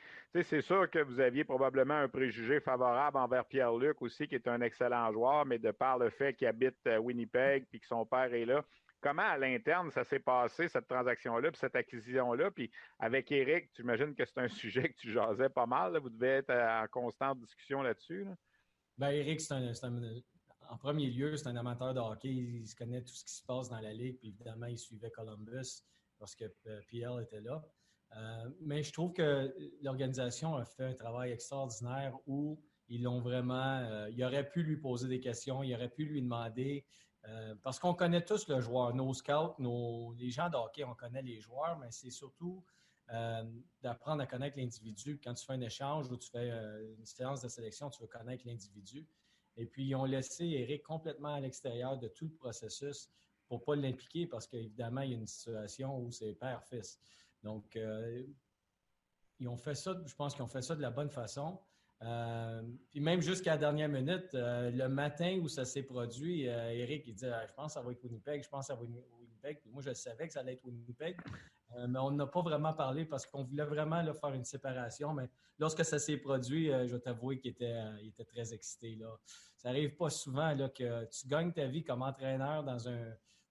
[0.44, 4.62] c'est sûr que vous aviez probablement un préjugé favorable envers Pierre-Luc aussi, qui est un
[4.62, 8.46] excellent joueur, mais de par le fait qu'il habite Winnipeg puis que son père est
[8.46, 8.64] là,
[9.02, 12.52] Comment à l'interne ça s'est passé, cette transaction-là, puis cette acquisition-là?
[12.52, 12.70] Puis
[13.00, 15.98] avec Eric, tu imagines que c'est un sujet que tu jasais pas mal.
[15.98, 18.26] Vous devez être en constante discussion là-dessus.
[18.26, 18.36] Là.
[19.00, 19.72] Ben, Eric, c'est un,
[20.70, 22.28] en premier lieu, c'est un amateur de hockey.
[22.28, 24.18] Il se connaît tout ce qui se passe dans la ligue.
[24.18, 25.86] Puis évidemment, il suivait Columbus
[26.20, 27.64] parce que euh, Pierre était là.
[28.18, 33.78] Euh, mais je trouve que l'organisation a fait un travail extraordinaire où ils l'ont vraiment.
[33.78, 36.86] Euh, il aurait pu lui poser des questions, il aurait pu lui demander
[37.62, 41.22] parce qu'on connaît tous le joueur, nos scouts, nos, les gens de hockey, on connaît
[41.22, 42.64] les joueurs, mais c'est surtout
[43.14, 43.44] euh,
[43.82, 45.20] d'apprendre à connaître l'individu.
[45.24, 48.08] Quand tu fais un échange ou tu fais euh, une séance de sélection, tu veux
[48.08, 49.08] connaître l'individu.
[49.58, 53.10] Et puis, ils ont laissé Eric complètement à l'extérieur de tout le processus
[53.48, 57.00] pour ne pas l'impliquer parce qu'évidemment, il y a une situation où c'est père-fils.
[57.44, 57.78] Donc,
[59.40, 61.60] ils ont fait ça, je pense qu'ils ont fait ça de la bonne façon.
[62.02, 66.72] Euh, puis même jusqu'à la dernière minute, euh, le matin où ça s'est produit, euh,
[66.72, 68.80] Eric il dit ah, Je pense que ça va être Winnipeg, je pense que ça
[68.80, 69.60] va être Winnipeg.
[69.66, 71.18] Moi, je savais que ça allait être Winnipeg.
[71.88, 75.14] Mais on n'a pas vraiment parlé parce qu'on voulait vraiment faire une séparation.
[75.14, 75.30] Mais
[75.60, 78.98] lorsque ça s'est produit, je vais t'avouer qu'il était, était très excité.
[79.56, 82.78] Ça n'arrive pas souvent que tu gagnes ta vie comme entraîneur dans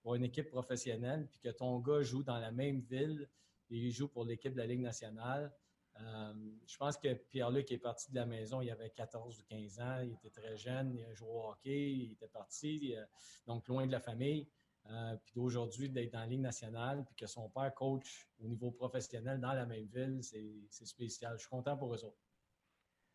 [0.02, 3.28] pour une équipe professionnelle, puis que ton gars joue dans la même ville
[3.70, 5.52] et il joue pour l'équipe de la Ligue nationale.
[6.00, 6.32] Euh,
[6.66, 10.00] je pense que Pierre-Luc est parti de la maison, il avait 14 ou 15 ans,
[10.00, 13.04] il était très jeune, il joué au hockey, il était parti, euh,
[13.46, 14.48] donc loin de la famille.
[14.90, 19.38] Euh, puis d'aujourd'hui, d'être la Ligue nationale, puis que son père coach au niveau professionnel
[19.38, 21.34] dans la même ville, c'est spécial.
[21.34, 22.16] Je suis content pour eux autres.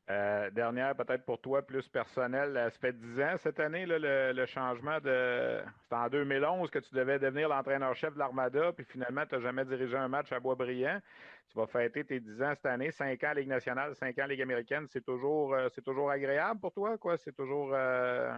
[0.10, 2.60] Euh, dernière, peut-être pour toi, plus personnel.
[2.72, 5.62] Ça fait 10 ans cette année, le, changement de.
[5.84, 9.64] C'était en 2011 que tu devais devenir l'entraîneur-chef de l'Armada, puis finalement, tu n'as jamais
[9.64, 11.00] dirigé un match à Boisbriand.
[11.48, 14.42] Tu vas fêter tes 10 ans cette année, 5 ans Ligue nationale, 5 ans Ligue
[14.42, 14.88] américaine.
[14.90, 17.18] C'est toujours, euh, c'est toujours agréable pour toi, quoi?
[17.18, 17.72] C'est toujours.
[17.74, 18.38] Euh,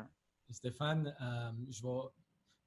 [0.51, 1.15] Stéphane,
[1.71, 1.81] je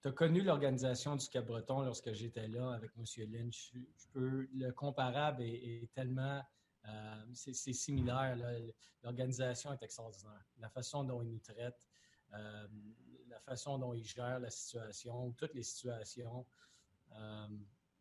[0.00, 3.04] Tu as connu l'organisation du Cap-Breton lorsque j'étais là avec M.
[3.32, 3.72] Lynch?
[3.74, 6.40] Je, peux, le comparable est tellement
[6.86, 8.36] euh, c'est similaire.
[9.02, 10.44] L'organisation est extraordinaire.
[10.58, 11.86] La façon dont ils nous traitent,
[12.34, 12.68] euh,
[13.28, 16.46] la façon dont ils gèrent la situation, toutes les situations.
[17.12, 17.48] Euh,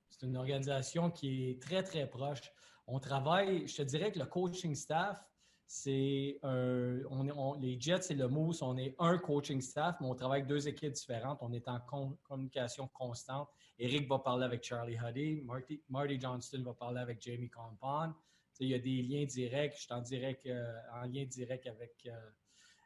[0.10, 2.51] c'est une organisation qui est très, très proche.
[2.88, 5.23] On travaille, je te dirais que le coaching staff,
[5.67, 10.39] c'est on, les Jets et le Moose, on est un coaching staff, mais on travaille
[10.39, 11.39] avec deux équipes différentes.
[11.41, 11.80] On est en
[12.23, 13.49] communication constante.
[13.77, 15.43] Eric va parler avec Charlie Huddy,
[15.89, 18.13] Marty, Johnston va parler avec Jamie Compound
[18.60, 19.75] il y a des liens directs.
[19.75, 20.03] Je suis en,
[20.47, 22.30] euh, en lien direct avec, euh,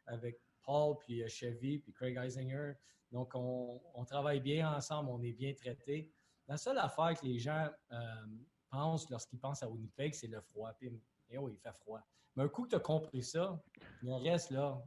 [0.07, 2.73] avec Paul, puis euh, Chevy, puis Craig Eisinger.
[3.11, 6.13] Donc, on, travaille bien ensemble, on est bien traités.
[6.47, 7.69] La seule affaire que les gens
[8.69, 10.71] pensent lorsqu'ils pensent à Winnipeg, c'est le froid.
[11.31, 12.01] Eh oui, il fait froid.
[12.35, 13.61] Mais un coup que tu as compris ça,
[14.01, 14.81] le reste, là,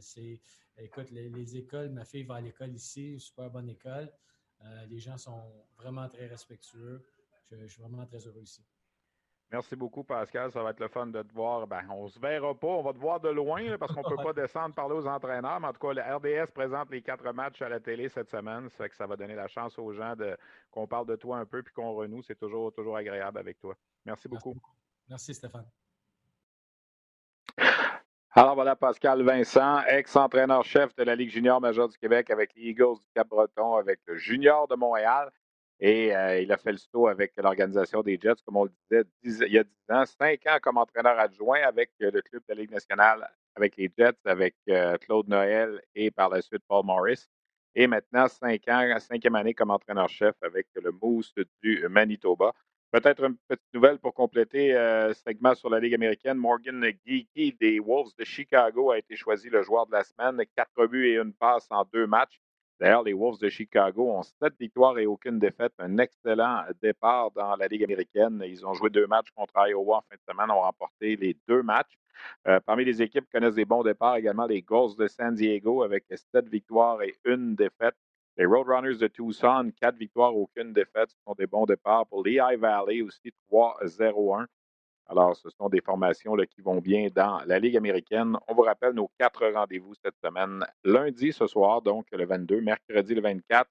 [0.00, 0.40] c'est.
[0.78, 4.12] Écoute, les, écoles, ma fille va à l'école ici, super bonne école.
[4.88, 5.42] les gens sont
[5.78, 7.06] vraiment très respectueux.
[7.50, 8.62] je suis vraiment très heureux ici.
[9.50, 10.50] Merci beaucoup, Pascal.
[10.50, 11.66] Ça va être le fun de te voir.
[11.68, 12.66] Ben, on se verra pas.
[12.66, 15.60] On va te voir de loin parce qu'on ne peut pas descendre parler aux entraîneurs.
[15.60, 18.68] Mais en tout cas, le RDS présente les quatre matchs à la télé cette semaine.
[18.70, 20.36] Ça fait que ça va donner la chance aux gens de
[20.70, 22.22] qu'on parle de toi un peu puis qu'on renoue.
[22.22, 23.76] C'est toujours, toujours agréable avec toi.
[24.04, 24.56] Merci beaucoup.
[25.08, 25.66] Merci, Stéphane.
[28.38, 32.96] Alors voilà Pascal Vincent, ex-entraîneur-chef de la Ligue junior majeure du Québec avec les Eagles
[32.96, 35.30] du Cap-Breton, avec le Junior de Montréal.
[35.80, 38.72] Et euh, il a fait le saut avec l'organisation des Jets, comme on le
[39.22, 42.54] disait, il y a 10 ans, 5 ans comme entraîneur adjoint avec le club de
[42.54, 46.84] la Ligue nationale, avec les Jets, avec euh, Claude Noël et par la suite Paul
[46.84, 47.24] Morris.
[47.74, 52.52] Et maintenant, 5 ans, cinquième année comme entraîneur-chef avec le Moose du Manitoba.
[52.96, 56.38] Peut-être une petite nouvelle pour compléter euh, ce segment sur la Ligue américaine.
[56.38, 60.42] Morgan Geeky des Wolves de Chicago a été choisi le joueur de la semaine.
[60.56, 62.40] Quatre buts et une passe en deux matchs.
[62.80, 65.74] D'ailleurs, les Wolves de Chicago ont sept victoires et aucune défaite.
[65.78, 68.42] Un excellent départ dans la Ligue américaine.
[68.46, 71.62] Ils ont joué deux matchs contre Iowa en fin de semaine, ont remporté les deux
[71.62, 71.98] matchs.
[72.48, 75.82] Euh, parmi les équipes qui connaissent des bons départs également, les Gulls de San Diego
[75.82, 77.94] avec sept victoires et une défaite.
[78.38, 81.10] Les Roadrunners de Tucson, quatre victoires, aucune défaite.
[81.10, 84.44] Ce sont des bons départs pour Lehigh Valley aussi, 3-0-1.
[85.08, 88.36] Alors, ce sont des formations qui vont bien dans la Ligue américaine.
[88.48, 90.66] On vous rappelle nos quatre rendez-vous cette semaine.
[90.84, 93.70] Lundi ce soir, donc le 22, mercredi le 24,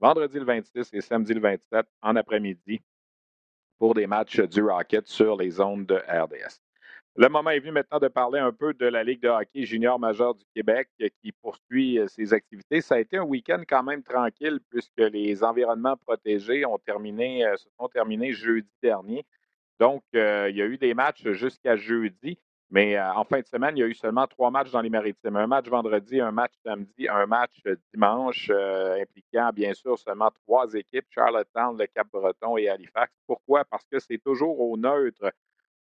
[0.00, 2.80] vendredi le 26 et samedi le 27 en après-midi
[3.78, 6.58] pour des matchs du Rocket sur les ondes de RDS.
[7.16, 9.98] Le moment est venu maintenant de parler un peu de la Ligue de hockey junior
[9.98, 10.88] majeur du Québec
[11.22, 12.80] qui poursuit euh, ses activités.
[12.80, 17.88] Ça a été un week-end quand même tranquille puisque les environnements protégés euh, se sont
[17.88, 19.26] terminés jeudi dernier.
[19.80, 22.38] Donc, euh, il y a eu des matchs jusqu'à jeudi,
[22.70, 25.34] mais en fin de semaine, il y a eu seulement trois matchs dans les maritimes.
[25.34, 27.60] Un match vendredi, un match samedi, un match
[27.92, 33.12] dimanche, impliquant bien sûr seulement trois équipes, Charlottetown, le Cap-Breton et Halifax.
[33.26, 33.64] Pourquoi?
[33.64, 35.32] Parce que c'est toujours au neutre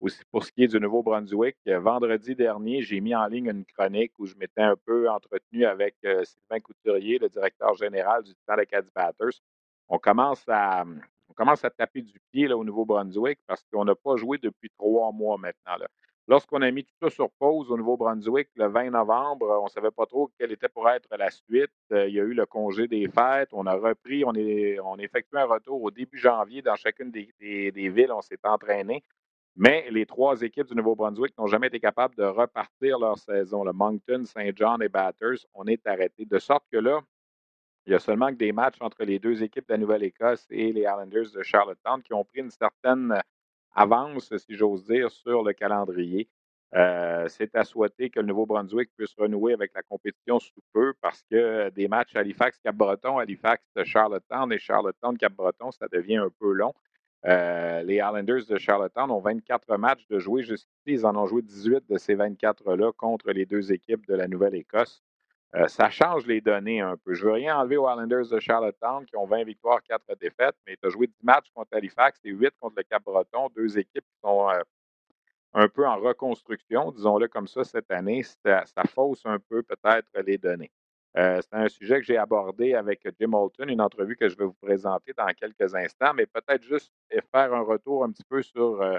[0.00, 3.64] aussi pour ce qui est du Nouveau-Brunswick, euh, vendredi dernier, j'ai mis en ligne une
[3.64, 8.34] chronique où je m'étais un peu entretenu avec euh, Sylvain Couturier, le directeur général du
[8.34, 9.40] Titan Acadie Batters.
[9.88, 10.84] On commence à,
[11.28, 15.10] on commence à taper du pied au Nouveau-Brunswick parce qu'on n'a pas joué depuis trois
[15.12, 15.84] mois maintenant.
[16.28, 19.90] Lorsqu'on a mis tout ça sur pause au Nouveau-Brunswick le 20 novembre, on ne savait
[19.90, 21.72] pas trop quelle était pour être la suite.
[21.90, 23.48] Euh, il y a eu le congé des fêtes.
[23.52, 28.12] On a repris, on, est, a un retour au début janvier dans chacune des villes.
[28.12, 29.02] On s'est entraîné.
[29.56, 33.64] Mais les trois équipes du Nouveau-Brunswick n'ont jamais été capables de repartir leur saison.
[33.64, 36.24] Le Moncton, Saint John et Batters, on est arrêté.
[36.24, 37.00] De sorte que là,
[37.86, 40.72] il y a seulement que des matchs entre les deux équipes de la Nouvelle-Écosse et
[40.72, 43.18] les Islanders de Charlottetown qui ont pris une certaine
[43.74, 46.28] avance, si j'ose dire, sur le calendrier.
[46.74, 51.22] Euh, c'est à souhaiter que le Nouveau-Brunswick puisse renouer avec la compétition sous peu parce
[51.30, 56.74] que des matchs Halifax-Cap-Breton, Halifax-Charlottetown et Charlottetown-Cap-Breton, ça devient un peu long.
[57.26, 60.72] Euh, les Islanders de Charlottetown ont 24 matchs de jouer jusqu'ici.
[60.86, 65.02] Ils en ont joué 18 de ces 24-là contre les deux équipes de la Nouvelle-Écosse.
[65.54, 67.14] Euh, ça change les données un peu.
[67.14, 70.56] Je ne veux rien enlever aux Islanders de Charlottetown qui ont 20 victoires, 4 défaites,
[70.66, 74.04] mais tu as joué 10 matchs contre Halifax et 8 contre le Cap-Breton, deux équipes
[74.04, 74.60] qui sont euh,
[75.54, 78.22] un peu en reconstruction, disons-le comme ça, cette année.
[78.22, 80.70] Ça, ça fausse un peu peut-être les données.
[81.16, 84.44] Euh, c'est un sujet que j'ai abordé avec Jim Holton, une entrevue que je vais
[84.44, 86.92] vous présenter dans quelques instants, mais peut-être juste
[87.32, 88.98] faire un retour un petit peu sur euh,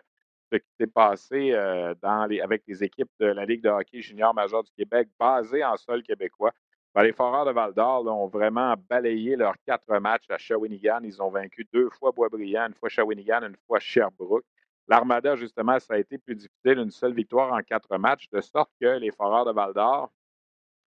[0.51, 4.63] ce qui s'est passé euh, avec les équipes de la Ligue de hockey junior majeur
[4.63, 6.51] du Québec basées en sol québécois.
[6.95, 10.99] Les Foreurs de Val-d'Or ont vraiment balayé leurs quatre matchs à Shawinigan.
[11.03, 14.43] Ils ont vaincu deux fois Boisbriand, une fois Shawinigan, une fois Sherbrooke.
[14.87, 18.71] L'Armada, justement, ça a été plus difficile, une seule victoire en quatre matchs, de sorte
[18.81, 20.11] que les Foreurs de Val-d'Or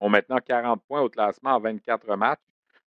[0.04, 2.42] ont maintenant 40 points au classement en 24 matchs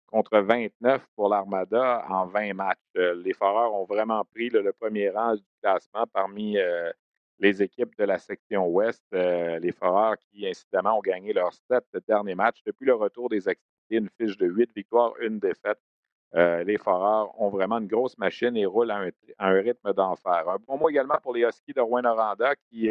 [0.06, 2.78] contre 29 pour l'Armada en 20 matchs.
[2.96, 6.90] Euh, les Foreurs ont vraiment pris le premier rang du classement parmi euh,
[7.38, 9.02] les équipes de la section ouest.
[9.12, 13.46] Euh, les Foreurs qui, incidemment, ont gagné leurs sept derniers matchs depuis le retour des
[13.46, 15.80] activités, une fiche de 8 victoires, une défaite.
[16.34, 19.04] les Foreurs ont vraiment une grosse machine et roulent à
[19.38, 20.48] un, rythme d'enfer.
[20.48, 22.90] Un bon mot également pour les Huskies de Rouen-Noranda qui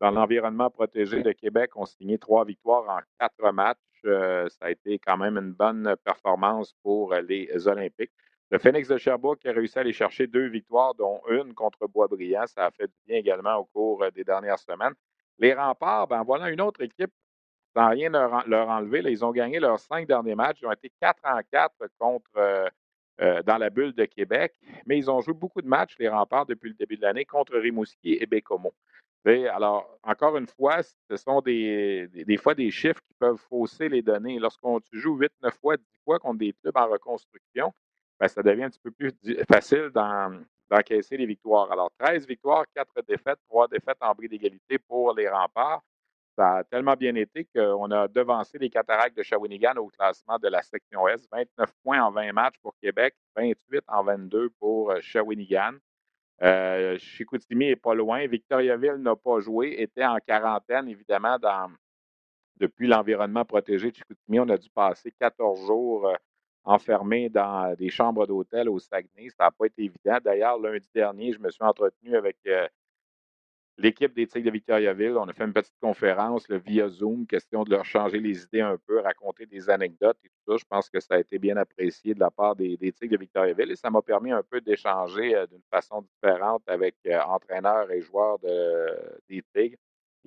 [0.00, 3.78] dans l'environnement protégé de Québec, on signé trois victoires en quatre matchs.
[4.04, 8.12] Euh, ça a été quand même une bonne performance pour les Olympiques.
[8.50, 12.46] Le Phoenix de Sherbrooke a réussi à aller chercher deux victoires, dont une contre Boisbriand.
[12.46, 14.94] Ça a fait du bien également au cours des dernières semaines.
[15.38, 17.10] Les remparts, ben voilà une autre équipe
[17.76, 19.02] sans rien leur, enlever.
[19.10, 20.58] ils ont gagné leurs cinq derniers matchs.
[20.62, 22.68] Ils ont été quatre en quatre contre euh,
[23.20, 24.54] euh, dans la bulle de Québec,
[24.86, 27.56] mais ils ont joué beaucoup de matchs, les remparts, depuis le début de l'année, contre
[27.58, 28.72] Rimouski et Bécomo
[29.26, 34.02] alors, encore une fois, ce sont des, des, fois des chiffres qui peuvent fausser les
[34.02, 34.38] données.
[34.38, 37.72] Lorsqu'on tu joues 8, 9 fois, 10 fois contre des clubs en reconstruction,
[38.20, 39.12] ben, ça devient un petit peu plus
[39.50, 39.90] facile
[40.70, 41.70] d'encaisser les victoires.
[41.72, 45.82] Alors, 13 victoires, 4 défaites, 3 défaites en bris d'égalité pour les remparts.
[46.36, 50.48] Ça a tellement bien été qu'on a devancé les cataractes de Shawinigan au classement de
[50.48, 51.26] la section S.
[51.32, 55.72] 29 points en 20 matchs pour Québec, 28 en 22 pour euh, Shawinigan.
[56.42, 58.26] Euh, Chicoutimi n'est pas loin.
[58.26, 61.38] Victoriaville n'a pas joué, était en quarantaine, évidemment,
[62.56, 64.40] depuis l'environnement protégé de Chicoutimi.
[64.40, 66.14] On a dû passer 14 jours euh,
[66.64, 69.30] enfermés dans des chambres d'hôtel au Saguenay.
[69.30, 70.18] Ça n'a pas été évident.
[70.22, 72.66] D'ailleurs, lundi dernier, je me suis entretenu avec euh,
[73.78, 75.16] l'équipe des Tigres de Victoriaville.
[75.16, 78.78] On a fait une petite conférence via Zoom, question de leur changer les idées un
[78.86, 80.56] peu, raconter des anecdotes et tout ça.
[80.58, 83.70] Je pense que ça a été bien apprécié de la part des, Tigres de Victoriaville
[83.70, 86.96] et ça m'a permis un peu d'échanger euh, d'une façon différente avec
[87.26, 88.38] entraîneurs et joueurs
[89.28, 89.78] des Tigres.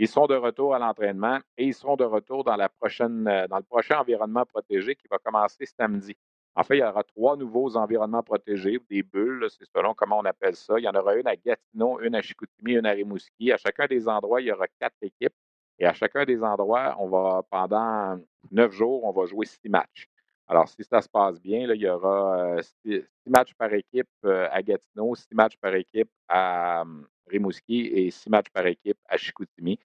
[0.02, 3.48] Ils sont de retour à l'entraînement et ils seront de retour dans, la prochaine, euh,
[3.48, 6.16] dans le prochain environnement protégé qui va commencer samedi.
[6.60, 10.26] En fait, il y aura trois nouveaux environnements protégés, des bulles, c'est selon comment on
[10.26, 10.78] appelle ça.
[10.78, 13.54] Il y en aura une à Gatineau, une à Chicoutimi, une à Rimouski.
[13.54, 15.34] À chacun des endroits, il y aura quatre équipes.
[15.80, 18.20] Et à chacun des endroits, on va, pendant
[18.52, 20.10] neuf jours, on va jouer six matchs.
[20.50, 24.10] Alors, si ça se passe bien, là, il y aura euh, six, matchs par équipe
[24.26, 26.84] euh, à Gatineau, six matchs par équipe à,
[27.30, 29.80] Rimouski et six matchs par équipe à Chicoutimi.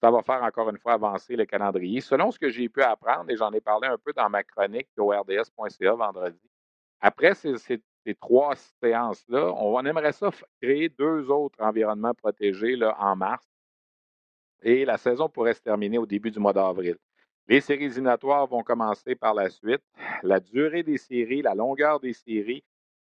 [0.00, 2.00] Ça va faire encore une fois avancer le calendrier.
[2.00, 4.88] Selon ce que j'ai pu apprendre, et j'en ai parlé un peu dans ma chronique
[4.98, 6.50] au RDS.ca vendredi,
[7.00, 7.82] après ces,
[8.18, 10.30] trois séances-là, on aimerait ça
[10.60, 13.46] créer deux autres environnements protégés là, en mars.
[14.62, 16.96] Et la saison pourrait se terminer au début du mois d'avril.
[17.46, 19.82] Les séries éliminatoires vont commencer par la suite.
[20.22, 22.62] La durée des séries, la longueur des séries,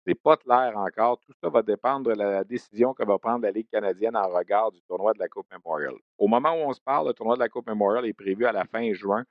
[0.08, 1.18] n'est pas clair encore.
[1.20, 4.72] Tout ça va dépendre de la décision que va prendre la Ligue canadienne en regard
[4.72, 5.94] du tournoi de la Coupe Memorial.
[6.16, 8.52] Au moment où on se parle, le tournoi de la Coupe Memorial est prévu à
[8.52, 9.24] la fin juin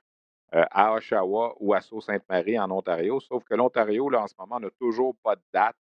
[0.54, 4.58] euh, à Oshawa ou à Sault-Sainte-Marie en Ontario, sauf que l'Ontario, là, en ce moment,
[4.58, 5.76] n'a toujours pas de date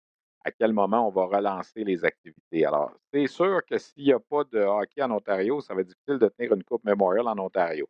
[0.44, 2.64] à quel moment on va relancer les activités.
[2.64, 5.88] Alors, c'est sûr que s'il n'y a pas de hockey en Ontario, ça va être
[5.88, 7.88] difficile de tenir une Coupe Memorial en Ontario.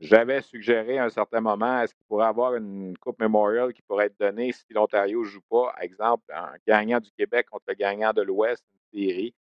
[0.00, 4.06] J'avais suggéré à un certain moment, est-ce qu'il pourrait avoir une Coupe Memorial qui pourrait
[4.06, 8.12] être donnée si l'Ontario ne joue pas, exemple, un gagnant du Québec contre le gagnant
[8.12, 9.34] de l'Ouest, une série.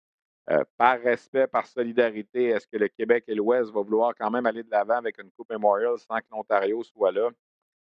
[0.50, 4.46] Euh, par respect, par solidarité, est-ce que le Québec et l'Ouest vont vouloir quand même
[4.46, 7.30] aller de l'avant avec une Coupe Memorial sans que l'Ontario soit là?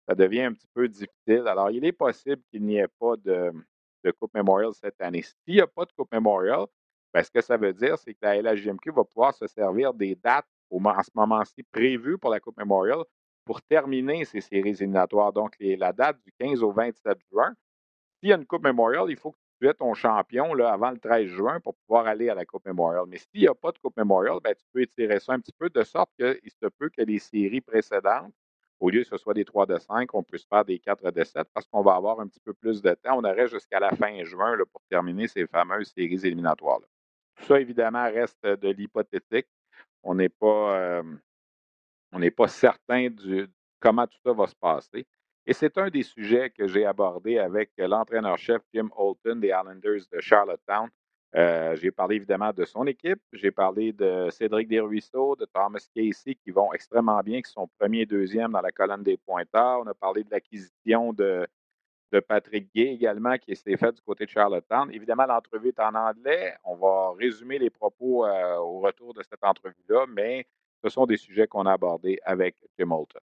[0.07, 1.47] Ça devient un petit peu difficile.
[1.47, 3.51] Alors, il est possible qu'il n'y ait pas de,
[4.19, 5.23] Coupe Memorial cette année.
[5.23, 6.67] S'il n'y a pas de Coupe Memorial,
[7.13, 10.15] ben, ce que ça veut dire, c'est que la LHJMQ va pouvoir se servir des
[10.15, 13.03] dates en ce moment-ci prévu pour la Coupe Memorial
[13.45, 15.33] pour terminer ces séries éliminatoires.
[15.33, 17.53] Donc, la date du 15 au 27 juin.
[18.19, 20.91] S'il y a une Coupe Memorial, il faut que tu aies ton champion là, avant
[20.91, 23.05] le 13 juin pour pouvoir aller à la Coupe Memorial.
[23.07, 25.53] Mais s'il n'y a pas de Coupe Memorial, ben, tu peux étirer ça un petit
[25.57, 28.33] peu de sorte qu'il se peut que les séries précédentes,
[28.79, 31.23] au lieu que ce soit des 3 de 5, on puisse faire des 4 de
[31.23, 33.17] 7 parce qu'on va avoir un petit peu plus de temps.
[33.17, 36.79] On aurait jusqu'à la fin juin pour terminer ces fameuses séries éliminatoires.
[36.79, 36.85] -là.
[37.35, 39.47] Tout ça, évidemment, reste de l'hypothétique
[40.03, 41.03] on n'est pas,
[42.47, 45.05] certain de comment tout ça va se passer.
[45.45, 50.19] Et c'est un des sujets que j'ai abordé avec l'entraîneur-chef Jim Holton des Islanders de
[50.19, 50.89] Charlottetown.
[51.35, 56.35] Euh, j'ai parlé évidemment de son équipe, j'ai parlé de Cédric Desruisseaux, de Thomas Casey
[56.35, 59.79] qui vont extrêmement bien, qui sont premier et deuxième dans la colonne des pointeurs.
[59.79, 61.47] On a parlé de l'acquisition de
[62.11, 64.89] de Patrick Gay également, qui s'est fait du côté de Charlottetown.
[64.91, 66.53] Évidemment, l'entrevue est en anglais.
[66.63, 70.45] On va résumer les propos euh, au retour de cette entrevue-là, mais
[70.83, 73.21] ce sont des sujets qu'on a abordés avec Jim Holton.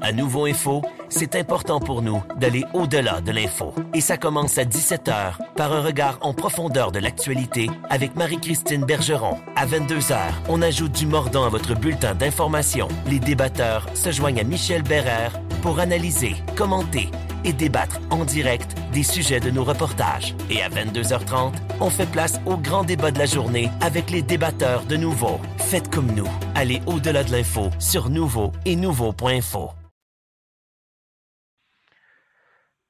[0.00, 3.74] À Nouveau Info, c'est important pour nous d'aller au-delà de l'info.
[3.94, 9.38] Et ça commence à 17h par un regard en profondeur de l'actualité avec Marie-Christine Bergeron.
[9.56, 12.86] À 22h, on ajoute du mordant à votre bulletin d'information.
[13.08, 15.32] Les débatteurs se joignent à Michel Bérère
[15.62, 17.08] pour analyser, commenter
[17.44, 20.34] et débattre en direct des sujets de nos reportages.
[20.50, 24.84] Et à 22h30, on fait place au grand débat de la journée avec les débatteurs
[24.84, 25.40] de Nouveau.
[25.58, 26.28] Faites comme nous.
[26.54, 29.70] Allez au-delà de l'info sur Nouveau et Nouveau.info.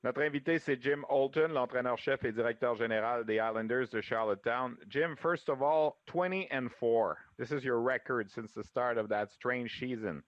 [0.04, 4.76] Notre invité, c'est Jim Holton, l'entraîneur-chef et directeur général des Islanders de Charlottetown.
[4.88, 7.16] Jim, first of all, 20 and 4.
[7.38, 10.24] This is your record since the start of that strange season.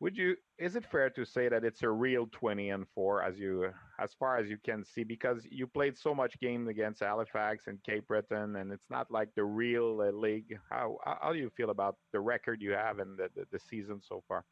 [0.00, 0.36] Would you?
[0.58, 4.12] Is it fair to say that it's a real twenty and four, as you, as
[4.12, 8.06] far as you can see, because you played so much game against Halifax and Cape
[8.06, 10.58] Breton, and it's not like the real uh, league.
[10.70, 14.02] How how do you feel about the record you have and the, the, the season
[14.02, 14.44] so far?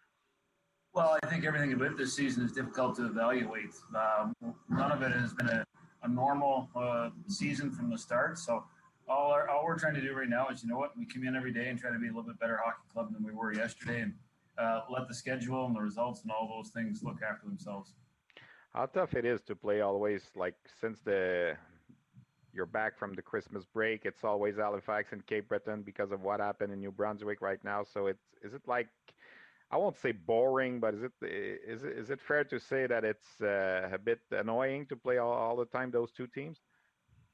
[0.94, 3.74] Well, I think everything about this season is difficult to evaluate.
[3.94, 4.32] Um,
[4.70, 5.66] none of it has been a,
[6.04, 8.38] a normal uh, season from the start.
[8.38, 8.64] So
[9.08, 11.24] all, our, all we're trying to do right now is, you know what, we come
[11.26, 13.32] in every day and try to be a little bit better hockey club than we
[13.32, 14.14] were yesterday, and
[14.58, 17.94] uh, let the schedule and the results and all those things look after themselves.
[18.74, 21.56] How tough it is to play always like since the
[22.52, 24.04] you're back from the Christmas break.
[24.04, 27.84] It's always Halifax and Cape Breton because of what happened in New Brunswick right now.
[27.84, 28.88] So it's is it like
[29.70, 33.04] I won't say boring, but is it is it is it fair to say that
[33.04, 36.58] it's uh, a bit annoying to play all, all the time those two teams?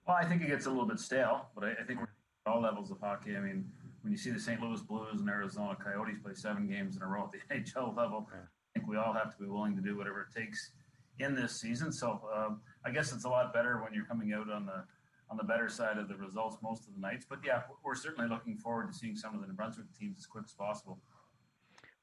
[0.07, 2.01] Well, I think it gets a little bit stale, but I, I think
[2.47, 3.37] all levels of hockey.
[3.37, 3.71] I mean,
[4.03, 4.61] when you see the St.
[4.61, 8.29] Louis Blues and Arizona Coyotes play seven games in a row at the NHL level,
[8.33, 8.41] yeah.
[8.41, 10.73] I think we all have to be willing to do whatever it takes
[11.19, 11.93] in this season.
[11.93, 14.85] So um, I guess it's a lot better when you're coming out on the
[15.31, 17.25] on the better side of the results most of the nights.
[17.29, 20.27] But yeah, we're certainly looking forward to seeing some of the New Brunswick teams as
[20.27, 20.99] quick as possible.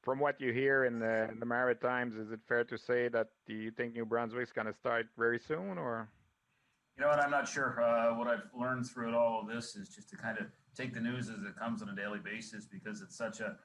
[0.02, 3.28] From what you hear in the, in the Maritimes, is it fair to say that
[3.46, 6.08] do you think New Brunswick's going to start very soon, or?
[6.96, 7.20] You know what?
[7.20, 7.82] I'm not sure.
[7.82, 10.46] Uh, what I've learned through it all of this is just to kind of
[10.78, 13.56] take the news as it comes on a daily basis because it's such a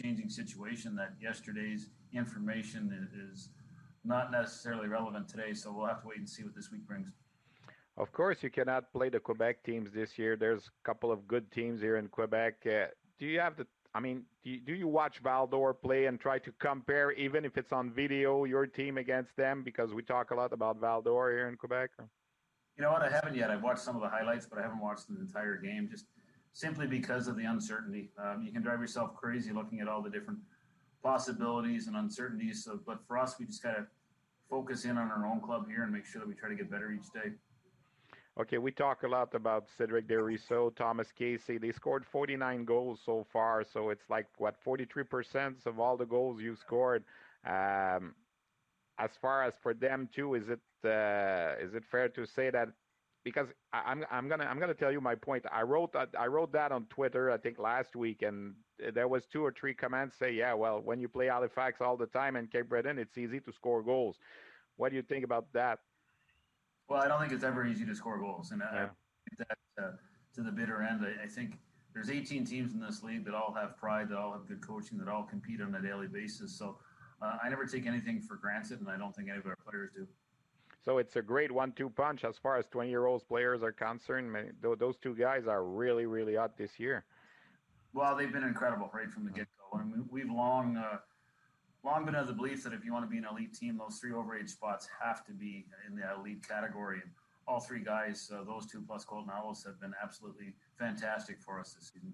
[0.00, 3.50] changing situation that yesterday's information is
[4.04, 5.52] not necessarily relevant today.
[5.52, 7.08] So we'll have to wait and see what this week brings.
[7.96, 10.36] Of course, you cannot play the Quebec teams this year.
[10.36, 12.54] There's a couple of good teams here in Quebec.
[12.66, 12.86] Uh,
[13.18, 13.66] do you have the?
[13.94, 17.58] I mean, do you, do you watch Val-d'Or play and try to compare, even if
[17.58, 19.62] it's on video, your team against them?
[19.64, 21.90] Because we talk a lot about Val-d'Or here in Quebec.
[22.80, 23.02] You know what?
[23.02, 23.50] I haven't yet.
[23.50, 25.86] I've watched some of the highlights, but I haven't watched the entire game.
[25.90, 26.06] Just
[26.54, 28.08] simply because of the uncertainty.
[28.18, 30.38] Um, you can drive yourself crazy looking at all the different
[31.02, 32.64] possibilities and uncertainties.
[32.64, 33.86] So, but for us, we just got to
[34.48, 36.70] focus in on our own club here and make sure that we try to get
[36.70, 37.32] better each day.
[38.40, 41.58] Okay, we talk a lot about Cedric Desruisseaux, Thomas Casey.
[41.58, 46.40] They scored 49 goals so far, so it's like what 43% of all the goals
[46.40, 47.04] you scored.
[47.44, 48.14] Um,
[48.98, 52.68] as far as for them too, is it is it fair to say that
[53.24, 55.44] because I, am I'm gonna I'm gonna tell you my point.
[55.52, 58.54] I wrote that I wrote that on Twitter I think last week, and
[58.94, 62.06] there was two or three comments say, yeah, well, when you play Halifax all the
[62.06, 64.16] time and Cape Breton, it's easy to score goals.
[64.76, 65.80] What do you think about that?
[66.88, 68.86] Well, I don't think it's ever easy to score goals, and yeah.
[68.86, 68.88] I
[69.38, 69.90] that uh,
[70.34, 71.04] to the bitter end.
[71.04, 71.58] I, I, think
[71.94, 74.98] there's 18 teams in this league that all have pride, that all have good coaching,
[74.98, 76.56] that all compete on a daily basis.
[76.56, 76.78] So
[77.22, 79.90] uh, I never take anything for granted, and I don't think any of our players
[79.94, 80.06] do.
[80.82, 84.34] So it's a great one-two punch as far as 20-year-old players are concerned.
[84.62, 87.04] Those two guys are really, really hot this year.
[87.92, 89.78] Well, they've been incredible right from the get-go.
[89.78, 90.98] I mean, we've long, uh,
[91.84, 93.98] long been of the belief that if you want to be an elite team, those
[93.98, 97.00] three overage spots have to be in the elite category.
[97.02, 97.10] And
[97.46, 101.74] all three guys, uh, those two plus Colton Ellis, have been absolutely fantastic for us
[101.74, 102.12] this season.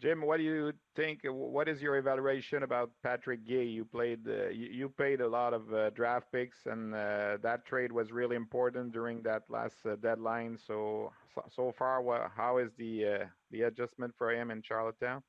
[0.00, 1.20] Jim, what do you think?
[1.24, 3.64] What is your evaluation about Patrick Gay?
[3.64, 7.92] You played, uh, you, paid a lot of uh, draft picks, and uh, that trade
[7.92, 10.58] was really important during that last uh, deadline.
[10.58, 11.12] So,
[11.50, 15.22] so far, what, how is the uh, the adjustment for him in Charlottetown?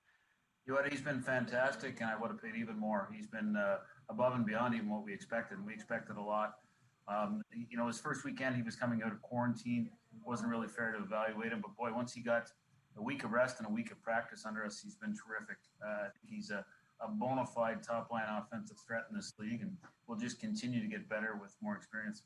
[0.65, 0.81] You know?
[0.89, 3.09] He's been fantastic, and I would have paid even more.
[3.13, 3.77] He's been uh,
[4.09, 5.57] above and beyond even what we expected.
[5.57, 6.55] and We expected a lot.
[7.07, 9.89] Um, you know, his first weekend, he was coming out of quarantine.
[10.13, 12.47] It wasn't really fair to evaluate him, but boy, once he got
[12.97, 15.57] a week of rest and a week of practice under us, he's been terrific.
[15.85, 16.65] Uh, he's a,
[16.99, 19.75] a bona fide top line offensive threat in this league, and
[20.07, 22.23] we'll just continue to get better with more experience.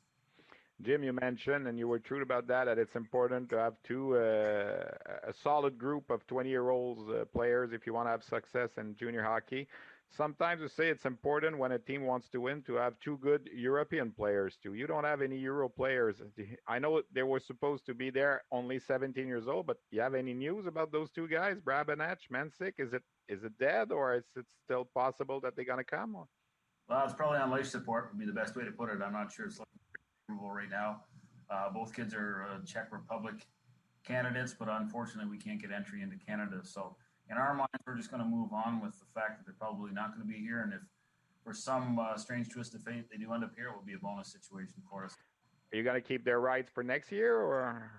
[0.81, 4.17] Jim, you mentioned, and you were true about that, that it's important to have two
[4.17, 4.83] uh,
[5.23, 8.69] a solid group of 20 year olds uh, players if you want to have success
[8.77, 9.67] in junior hockey
[10.11, 13.49] sometimes you say it's important when a team wants to win to have two good
[13.53, 14.73] European players too.
[14.73, 16.21] You don't have any Euro players.
[16.67, 19.67] I know they were supposed to be there, only 17 years old.
[19.67, 22.73] But you have any news about those two guys, Brabenach, Mensik?
[22.79, 26.15] Is it is it dead or is it still possible that they're gonna come?
[26.15, 26.27] Or?
[26.87, 29.01] Well, it's probably on life support would be the best way to put it.
[29.01, 31.01] I'm not sure it's looking right now.
[31.49, 33.35] Uh, both kids are uh, Czech Republic
[34.05, 36.61] candidates, but unfortunately we can't get entry into Canada.
[36.63, 36.95] So
[37.29, 39.91] in our minds, we're just going to move on with the fact that they're probably
[39.91, 40.61] not going to be here.
[40.61, 40.81] And if
[41.43, 43.93] for some uh, strange twist of fate they do end up here, it will be
[43.93, 45.15] a bonus situation for us.
[45.73, 47.91] Are you going to keep their rights for next year, or?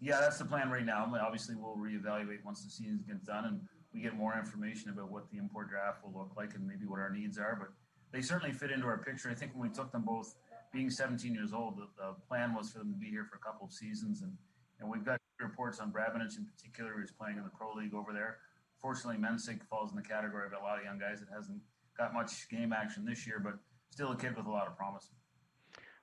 [0.00, 1.12] Yeah, that's the plan right now.
[1.20, 3.60] Obviously, we'll reevaluate once the season gets done and
[3.92, 7.00] we get more information about what the import draft will look like and maybe what
[7.00, 7.56] our needs are.
[7.58, 7.68] But
[8.12, 9.30] they certainly fit into our picture.
[9.30, 10.34] I think when we took them both,
[10.72, 13.38] being 17 years old, the, the plan was for them to be here for a
[13.38, 14.32] couple of seasons and
[14.80, 18.12] and we've got reports on Brabenich in particular, who's playing in the pro league over
[18.12, 18.38] there.
[18.84, 21.58] Fortunately, Mensik falls in the category of a lot of young guys that hasn't
[21.96, 23.54] got much game action this year, but
[23.88, 25.08] still a kid with a lot of promise.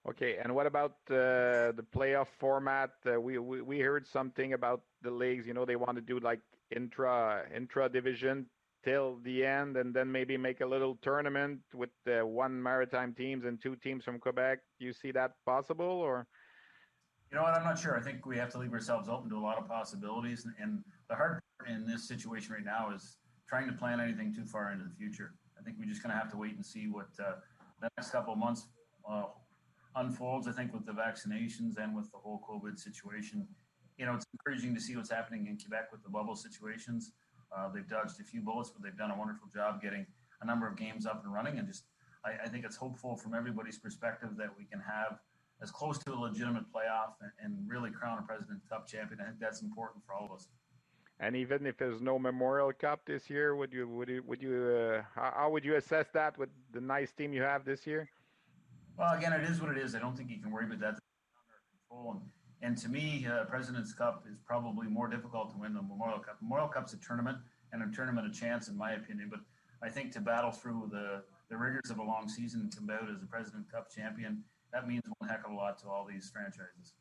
[0.09, 2.89] Okay, and what about uh, the playoff format?
[3.05, 5.45] Uh, we, we we heard something about the leagues.
[5.45, 6.39] You know, they want to do like
[6.75, 8.47] intra intra division
[8.83, 13.45] till the end, and then maybe make a little tournament with uh, one maritime teams
[13.45, 14.57] and two teams from Quebec.
[14.79, 16.25] You see that possible, or?
[17.31, 17.53] You know what?
[17.53, 17.97] I'm not sure.
[17.97, 20.45] I think we have to leave ourselves open to a lot of possibilities.
[20.59, 23.15] And the hard part in this situation right now is
[23.47, 25.33] trying to plan anything too far into the future.
[25.57, 27.35] I think we're just going to have to wait and see what uh,
[27.81, 28.67] the next couple of months
[29.09, 29.23] uh,
[29.95, 30.49] unfolds.
[30.49, 33.47] I think with the vaccinations and with the whole COVID situation,
[33.97, 37.13] you know, it's encouraging to see what's happening in Quebec with the bubble situations.
[37.55, 40.05] Uh, they've dodged a few bullets, but they've done a wonderful job getting
[40.41, 41.59] a number of games up and running.
[41.59, 41.85] And just,
[42.25, 45.19] I, I think it's hopeful from everybody's perspective that we can have
[45.61, 49.21] as close to a legitimate playoff and, and really crown a President's Cup champion.
[49.21, 50.47] I think that's important for all of us.
[51.19, 54.53] And even if there's no Memorial Cup this year, would you would you would you
[54.75, 58.09] uh, how, how, would you assess that with the nice team you have this year?
[58.97, 59.93] Well, again, it is what it is.
[59.93, 61.01] I don't think you can worry about that under
[61.89, 62.11] control.
[62.13, 62.21] And,
[62.63, 66.37] and to me, uh, President's Cup is probably more difficult to win than Memorial Cup.
[66.41, 67.37] Memorial Cup's a tournament,
[67.71, 69.29] and a tournament a chance, in my opinion.
[69.29, 69.41] But
[69.83, 73.09] I think to battle through the the rigors of a long season and come out
[73.13, 74.43] as a President Cup champion,
[74.73, 76.93] that means one heck of a lot to all these franchises.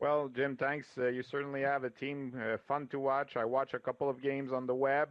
[0.00, 0.86] Well, Jim, thanks.
[0.96, 3.36] Uh, you certainly have a team uh, fun to watch.
[3.36, 5.08] I watch a couple of games on the web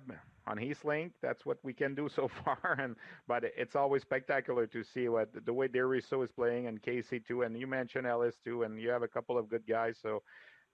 [0.47, 1.11] on Eastlink.
[1.21, 2.95] That's what we can do so far, and
[3.27, 7.41] but it's always spectacular to see what the way Deriso is playing and Casey too.
[7.41, 9.97] And you mentioned Ellis too, and you have a couple of good guys.
[10.01, 10.23] So.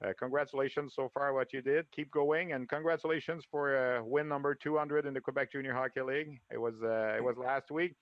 [0.03, 4.53] Uh, congratulations so far what you did keep going and congratulations for uh, win number
[4.53, 7.95] 200 in the quebec junior hockey league it was uh, it was last week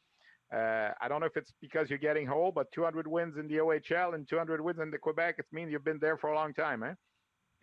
[0.54, 3.58] uh, I don't know if it's because you're getting old, but 200 wins in the
[3.58, 6.54] OHL and 200 wins in the Quebec, it means you've been there for a long
[6.54, 6.94] time, eh?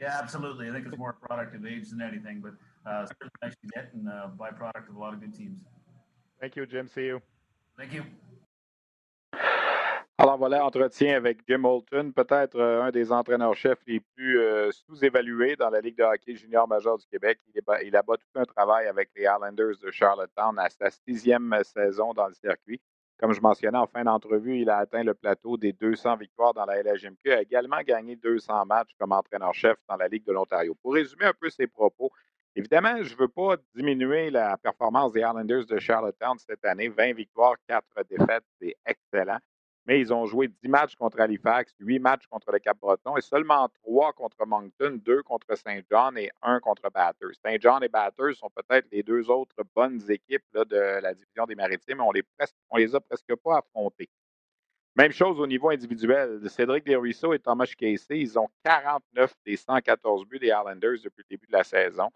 [0.00, 0.70] Yeah, absolutely.
[0.70, 2.52] I think it's more a product of age than anything, but
[2.90, 5.60] uh, certainly nice to get and uh, byproduct of a lot of good teams.
[6.40, 6.88] Thank you, Jim.
[6.88, 7.20] See you.
[7.76, 8.04] Thank you.
[10.28, 15.56] Alors voilà, entretien avec Jim Holton, peut-être euh, un des entraîneurs-chefs les plus euh, sous-évalués
[15.56, 17.38] dans la Ligue de hockey junior majeur du Québec.
[17.46, 21.58] Il, est, il abat tout un travail avec les Islanders de Charlottetown à sa sixième
[21.64, 22.78] saison dans le circuit.
[23.18, 26.66] Comme je mentionnais en fin d'entrevue, il a atteint le plateau des 200 victoires dans
[26.66, 27.32] la LHMQ.
[27.32, 30.74] A également gagné 200 matchs comme entraîneur-chef dans la Ligue de l'Ontario.
[30.82, 32.10] Pour résumer un peu ses propos,
[32.54, 36.88] évidemment, je ne veux pas diminuer la performance des Islanders de Charlottetown cette année.
[36.88, 39.38] 20 victoires, 4 défaites, c'est excellent
[39.88, 43.70] mais ils ont joué 10 matchs contre Halifax, 8 matchs contre le Cap-Breton et seulement
[43.84, 47.34] 3 contre Moncton, 2 contre Saint John et 1 contre Batters.
[47.42, 51.54] Saint John et Batters sont peut-être les deux autres bonnes équipes de la division des
[51.54, 52.02] Maritimes.
[52.02, 52.22] On les,
[52.68, 54.10] on les a presque pas affrontées.
[54.94, 56.38] Même chose au niveau individuel.
[56.50, 61.36] Cédric Desruisseaux et Thomas Casey, ils ont 49 des 114 buts des Islanders depuis le
[61.36, 62.10] début de la saison.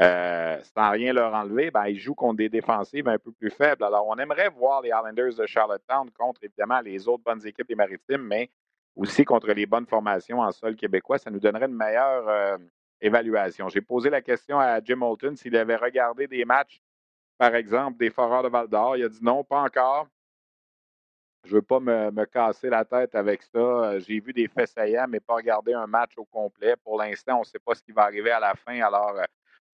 [0.00, 3.82] Euh, sans rien leur enlever, ben, ils jouent contre des défensives un peu plus faibles.
[3.82, 7.74] Alors, on aimerait voir les Islanders de Charlottetown contre, évidemment, les autres bonnes équipes des
[7.74, 8.48] Maritimes, mais
[8.94, 11.18] aussi contre les bonnes formations en sol québécois.
[11.18, 12.58] Ça nous donnerait une meilleure euh,
[13.00, 13.68] évaluation.
[13.68, 16.80] J'ai posé la question à Jim Holton s'il avait regardé des matchs,
[17.36, 18.96] par exemple, des Foreurs de Val d'Or.
[18.96, 20.06] Il a dit non, pas encore.
[21.44, 23.98] Je ne veux pas me, casser la tête avec ça.
[24.00, 24.76] J'ai vu des faits
[25.08, 26.74] mais pas regarder un match au complet.
[26.84, 28.80] Pour l'instant, on ne sait pas ce qui va arriver à la fin.
[28.80, 29.24] Alors, euh,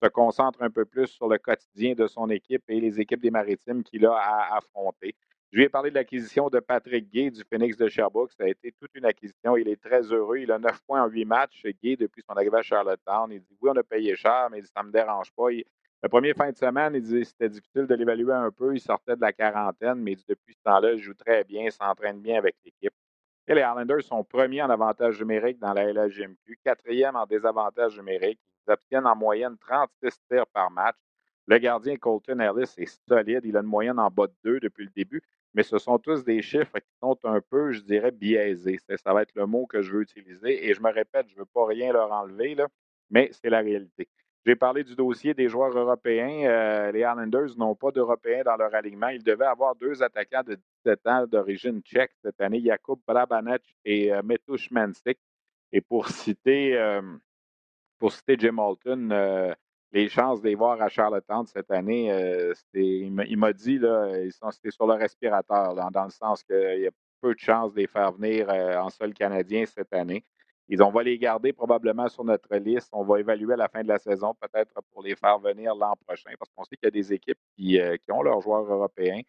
[0.02, 3.30] se concentre un peu plus sur le quotidien de son équipe et les équipes des
[3.30, 5.14] Maritimes qu'il a à affronter.
[5.50, 8.32] Je lui ai parlé de l'acquisition de Patrick Gay du Phoenix de Sherbrooke.
[8.32, 9.56] Ça a été toute une acquisition.
[9.56, 10.38] Il est très heureux.
[10.38, 11.62] Il a 9 points en 8 matchs.
[11.82, 14.82] Gay, depuis son arrivée à Charlottetown, il dit Oui, on a payé cher, mais ça
[14.82, 15.48] ne me dérange pas.
[15.50, 18.74] le premier fin de semaine, il disait c'était difficile de l'évaluer un peu.
[18.74, 22.36] Il sortait de la quarantaine, mais depuis ce temps-là, il joue très bien, s'entraîne bien
[22.36, 22.92] avec l'équipe.
[23.46, 28.38] Et les Islanders sont premiers en avantage numérique dans la LHGMQ, quatrième en désavantage numérique
[28.68, 30.96] obtiennent en moyenne 36 tirs par match.
[31.46, 33.40] Le gardien Colton Ellis est solide.
[33.44, 35.22] Il a une moyenne en bas de 2 depuis le début,
[35.54, 38.78] mais ce sont tous des chiffres qui sont un peu, je dirais, biaisés.
[39.02, 40.68] Ça va être le mot que je veux utiliser.
[40.68, 42.66] Et je me répète, je ne veux pas rien leur enlever, là,
[43.10, 44.08] mais c'est la réalité.
[44.48, 46.48] J'ai parlé du dossier des joueurs européens.
[46.48, 49.08] Euh, les Islanders n'ont pas d'Européens dans leur alignement.
[49.08, 54.12] Ils devaient avoir deux attaquants de 17 ans d'origine tchèque cette année, Jakub Brabanec et
[54.12, 55.18] euh, Metush Mansik.
[55.72, 57.02] Et pour citer euh,
[57.98, 59.52] pour citer Jim Holton, euh,
[59.92, 64.50] les chances de les voir à Charlottetown cette année, euh, il m'a dit ils sont
[64.50, 66.90] sur le respirateur, dans le sens qu'il y a
[67.20, 70.24] peu de chances de les faire venir euh, en sol canadien cette année.
[70.68, 72.90] Ils, on va les garder probablement sur notre liste.
[72.92, 75.94] On va évaluer à la fin de la saison, peut-être pour les faire venir l'an
[76.06, 79.22] prochain, parce qu'on sait qu'il y a des équipes qui, qui, ont leurs joueurs européens.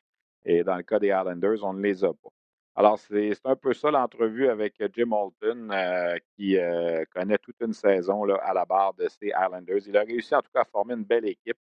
[0.43, 2.29] Et dans le cas des Islanders, on ne les a pas.
[2.75, 7.59] Alors, c'est un peu ça l'entrevue avec euh, Jim Holton, euh, qui euh, connaît toute
[7.61, 9.87] une saison là, à la barre de ces Islanders.
[9.87, 11.57] Il a réussi en tout cas à former une belle équipe.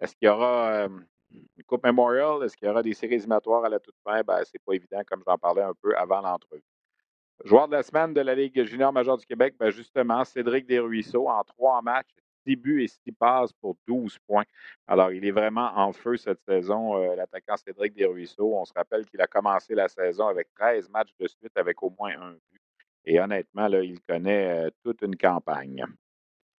[0.00, 0.86] Est-ce qu'il y aura
[1.30, 2.42] une Coupe Memorial?
[2.42, 4.22] Est-ce qu'il y aura des séries éliminatoires à la toute fin?
[4.22, 6.62] Ben, c'est pas évident, comme j'en parlais un peu avant l'entrevue.
[7.44, 11.28] Joueur de la semaine de la Ligue junior majeure du Québec, ben justement, Cédric Desruisseaux,
[11.28, 12.14] en trois matchs,
[12.46, 14.44] 6 buts et 6 passes pour 12 points.
[14.86, 18.54] Alors, il est vraiment en feu cette saison, euh, l'attaquant Cédric Desruisseaux.
[18.56, 21.92] On se rappelle qu'il a commencé la saison avec 13 matchs de suite avec au
[21.98, 22.60] moins un but.
[23.06, 25.84] Et honnêtement, il connaît euh, toute une campagne.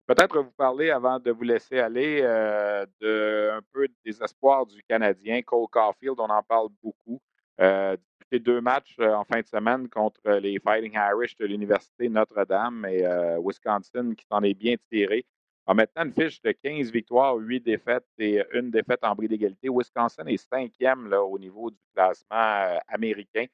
[0.08, 4.82] Peut-être vous parler, avant de vous laisser aller, euh, de un peu des espoirs du
[4.84, 5.42] Canadien.
[5.42, 7.22] Cole Caulfield, on en parle beaucoup.
[7.60, 7.98] Euh,
[8.32, 13.04] deux matchs en fin de semaine contre les Fighting Irish de l'Université Notre-Dame et
[13.40, 15.26] Wisconsin qui s'en est bien tiré
[15.68, 19.68] a maintenant une fiche de 15 victoires, 8 défaites et une défaite en bris d'égalité.
[19.70, 23.46] Wisconsin est cinquième au niveau du classement euh, américain.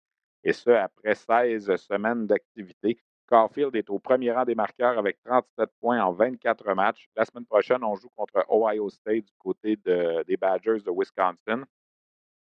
[0.43, 2.99] et ce, après 16 semaines d'activité.
[3.25, 7.09] Caulfield est au premier rang des marqueurs avec 37 points en 24 matchs.
[7.15, 11.63] La semaine prochaine, on joue contre Ohio State du côté des Badgers de Wisconsin.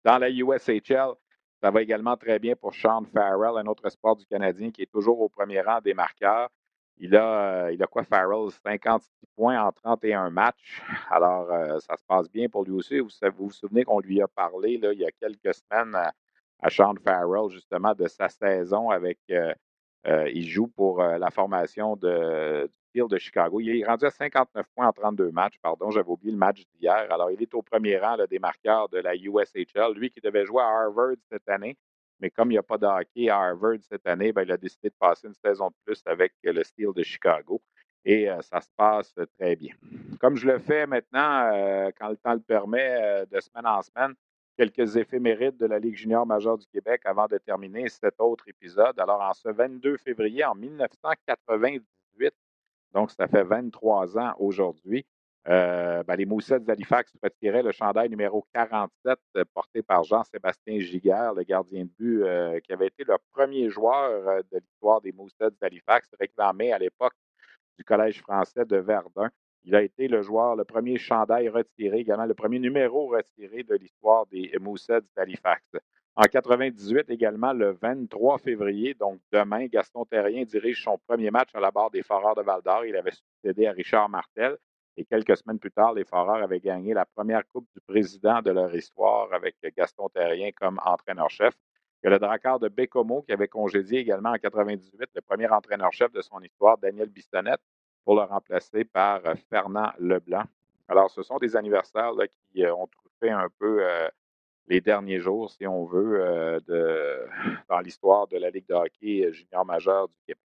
[0.04, 1.14] Dans la USHL,
[1.64, 4.92] ça va également très bien pour Sean Farrell, un autre sport du Canadien qui est
[4.92, 6.50] toujours au premier rang des marqueurs.
[6.98, 8.50] Il a, il a quoi, Farrell?
[8.64, 10.82] 56 points en 31 matchs.
[11.10, 13.00] Alors, euh, ça se passe bien pour lui aussi.
[13.00, 16.96] Vous vous, souvenez qu'on lui a parlé là, il y a quelques semaines à, Sean
[17.04, 19.20] Farrell, justement, de sa saison avec.
[19.30, 19.54] Euh,
[20.08, 23.60] euh, il joue pour la formation de, du Steel de Chicago.
[23.60, 25.56] Il est rendu à 59 points en 32 matchs.
[25.64, 27.08] Pardon, j'avais oublié le match d'hier.
[27.10, 29.94] Alors, il est au premier rang des marqueurs de la USHL.
[29.96, 31.76] Lui qui devait jouer à Harvard cette année,
[32.20, 34.58] mais comme il n'y a pas de hockey à Harvard cette année, ben, il a
[34.58, 37.62] décidé de passer une saison de plus avec le Steel de Chicago.
[38.06, 39.74] Et euh, ça se passe très bien.
[40.20, 43.82] Comme je le fais maintenant, euh, quand le temps le permet, euh, de semaine en
[43.82, 44.14] semaine,
[44.58, 48.98] quelques éphémérides de la Ligue junior majeure du Québec avant de terminer cet autre épisode.
[49.00, 52.34] Alors, en ce 22 février en 1998,
[52.94, 55.06] donc ça fait 23 ans aujourd'hui,
[55.48, 61.34] euh, ben, les Moussets d'Halifax retiraient le chandail numéro 47 euh, porté par Jean-Sébastien Giguère,
[61.34, 65.52] le gardien de but, euh, qui avait été le premier joueur de l'histoire des Moussets
[65.62, 67.14] d'Halifax, réclamé à l'époque
[67.78, 69.30] du Collège français de Verdun.
[69.66, 73.76] Il a été le joueur, le premier chandail retiré, également le premier numéro retiré de
[73.76, 75.64] l'histoire des Moussets d'Halifax.
[76.16, 81.60] En 98 également, le 23 février, donc demain, Gaston Terrien dirige son premier match à
[81.60, 82.86] la barre des Foreurs de Val-d'Or.
[82.86, 84.58] Il avait succédé à Richard Martel.
[84.98, 88.52] Et quelques semaines plus tard, les Foreurs avaient gagné la première Coupe du président de
[88.52, 91.54] leur histoire avec Gaston Terrien comme entraîneur-chef.
[92.02, 95.48] Il y a le Drakkar de Bécomo qui avait congédié également en 98 le premier
[95.48, 97.62] entraîneur-chef de son histoire, Daniel Bissonnette,
[98.06, 100.44] pour le remplacer par euh, Fernand Leblanc.
[100.88, 102.12] Alors, ce sont des anniversaires
[102.52, 104.08] qui euh, ont trouvé un peu euh,
[104.68, 106.60] les derniers jours, si on veut,
[107.70, 110.45] dans l'histoire de la Ligue de hockey junior majeure du Québec.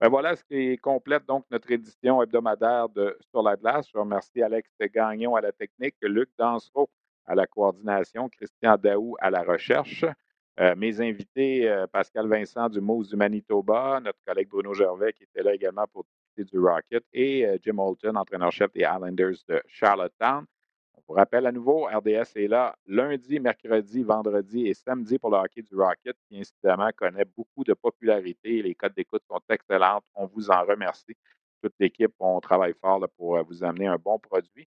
[0.00, 3.86] Ben voilà ce qui complète donc notre édition hebdomadaire de Sur la glace.
[3.92, 6.88] Je remercie Alex Gagnon à la technique, Luc Dansereau
[7.26, 10.06] à la coordination, Christian Daou à la recherche.
[10.58, 15.24] Euh, mes invités, euh, Pascal Vincent du Moose du Manitoba, notre collègue Bruno Gervais qui
[15.24, 19.62] était là également pour discuter du Rocket, et euh, Jim Holton, entraîneur-chef des Islanders de
[19.68, 20.46] Charlottetown
[21.10, 25.60] vous rappelle à nouveau, RDS est là lundi, mercredi, vendredi et samedi pour le hockey
[25.60, 28.62] du Rocket, qui incidemment connaît beaucoup de popularité.
[28.62, 30.04] Les codes d'écoute sont excellentes.
[30.14, 31.16] On vous en remercie.
[31.64, 34.68] Toute l'équipe, on travaille fort pour euh, vous amener un bon produit.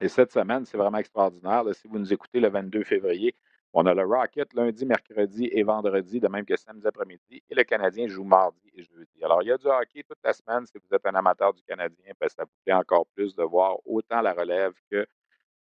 [0.00, 1.62] Et cette semaine, c'est vraiment extraordinaire.
[1.76, 3.36] si vous nous écoutez le 22 février,
[3.72, 7.40] on a le Rocket lundi, mercredi et vendredi, de même que samedi après-midi.
[7.48, 9.22] Et le Canadien joue mardi et jeudi.
[9.22, 10.66] Alors, il y a du hockey toute la semaine.
[10.66, 13.76] Si vous êtes un amateur du Canadien, ben, ça vous plaît encore plus de voir
[13.86, 15.06] autant la relève que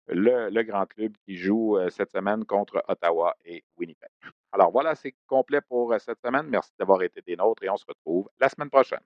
[0.10, 4.10] le, grand club qui joue euh, cette semaine contre Ottawa et Winnipeg.
[4.52, 6.48] Alors voilà, c'est complet pour euh, cette semaine.
[6.48, 9.00] Merci d'avoir été des nôtres et on se retrouve la semaine prochaine.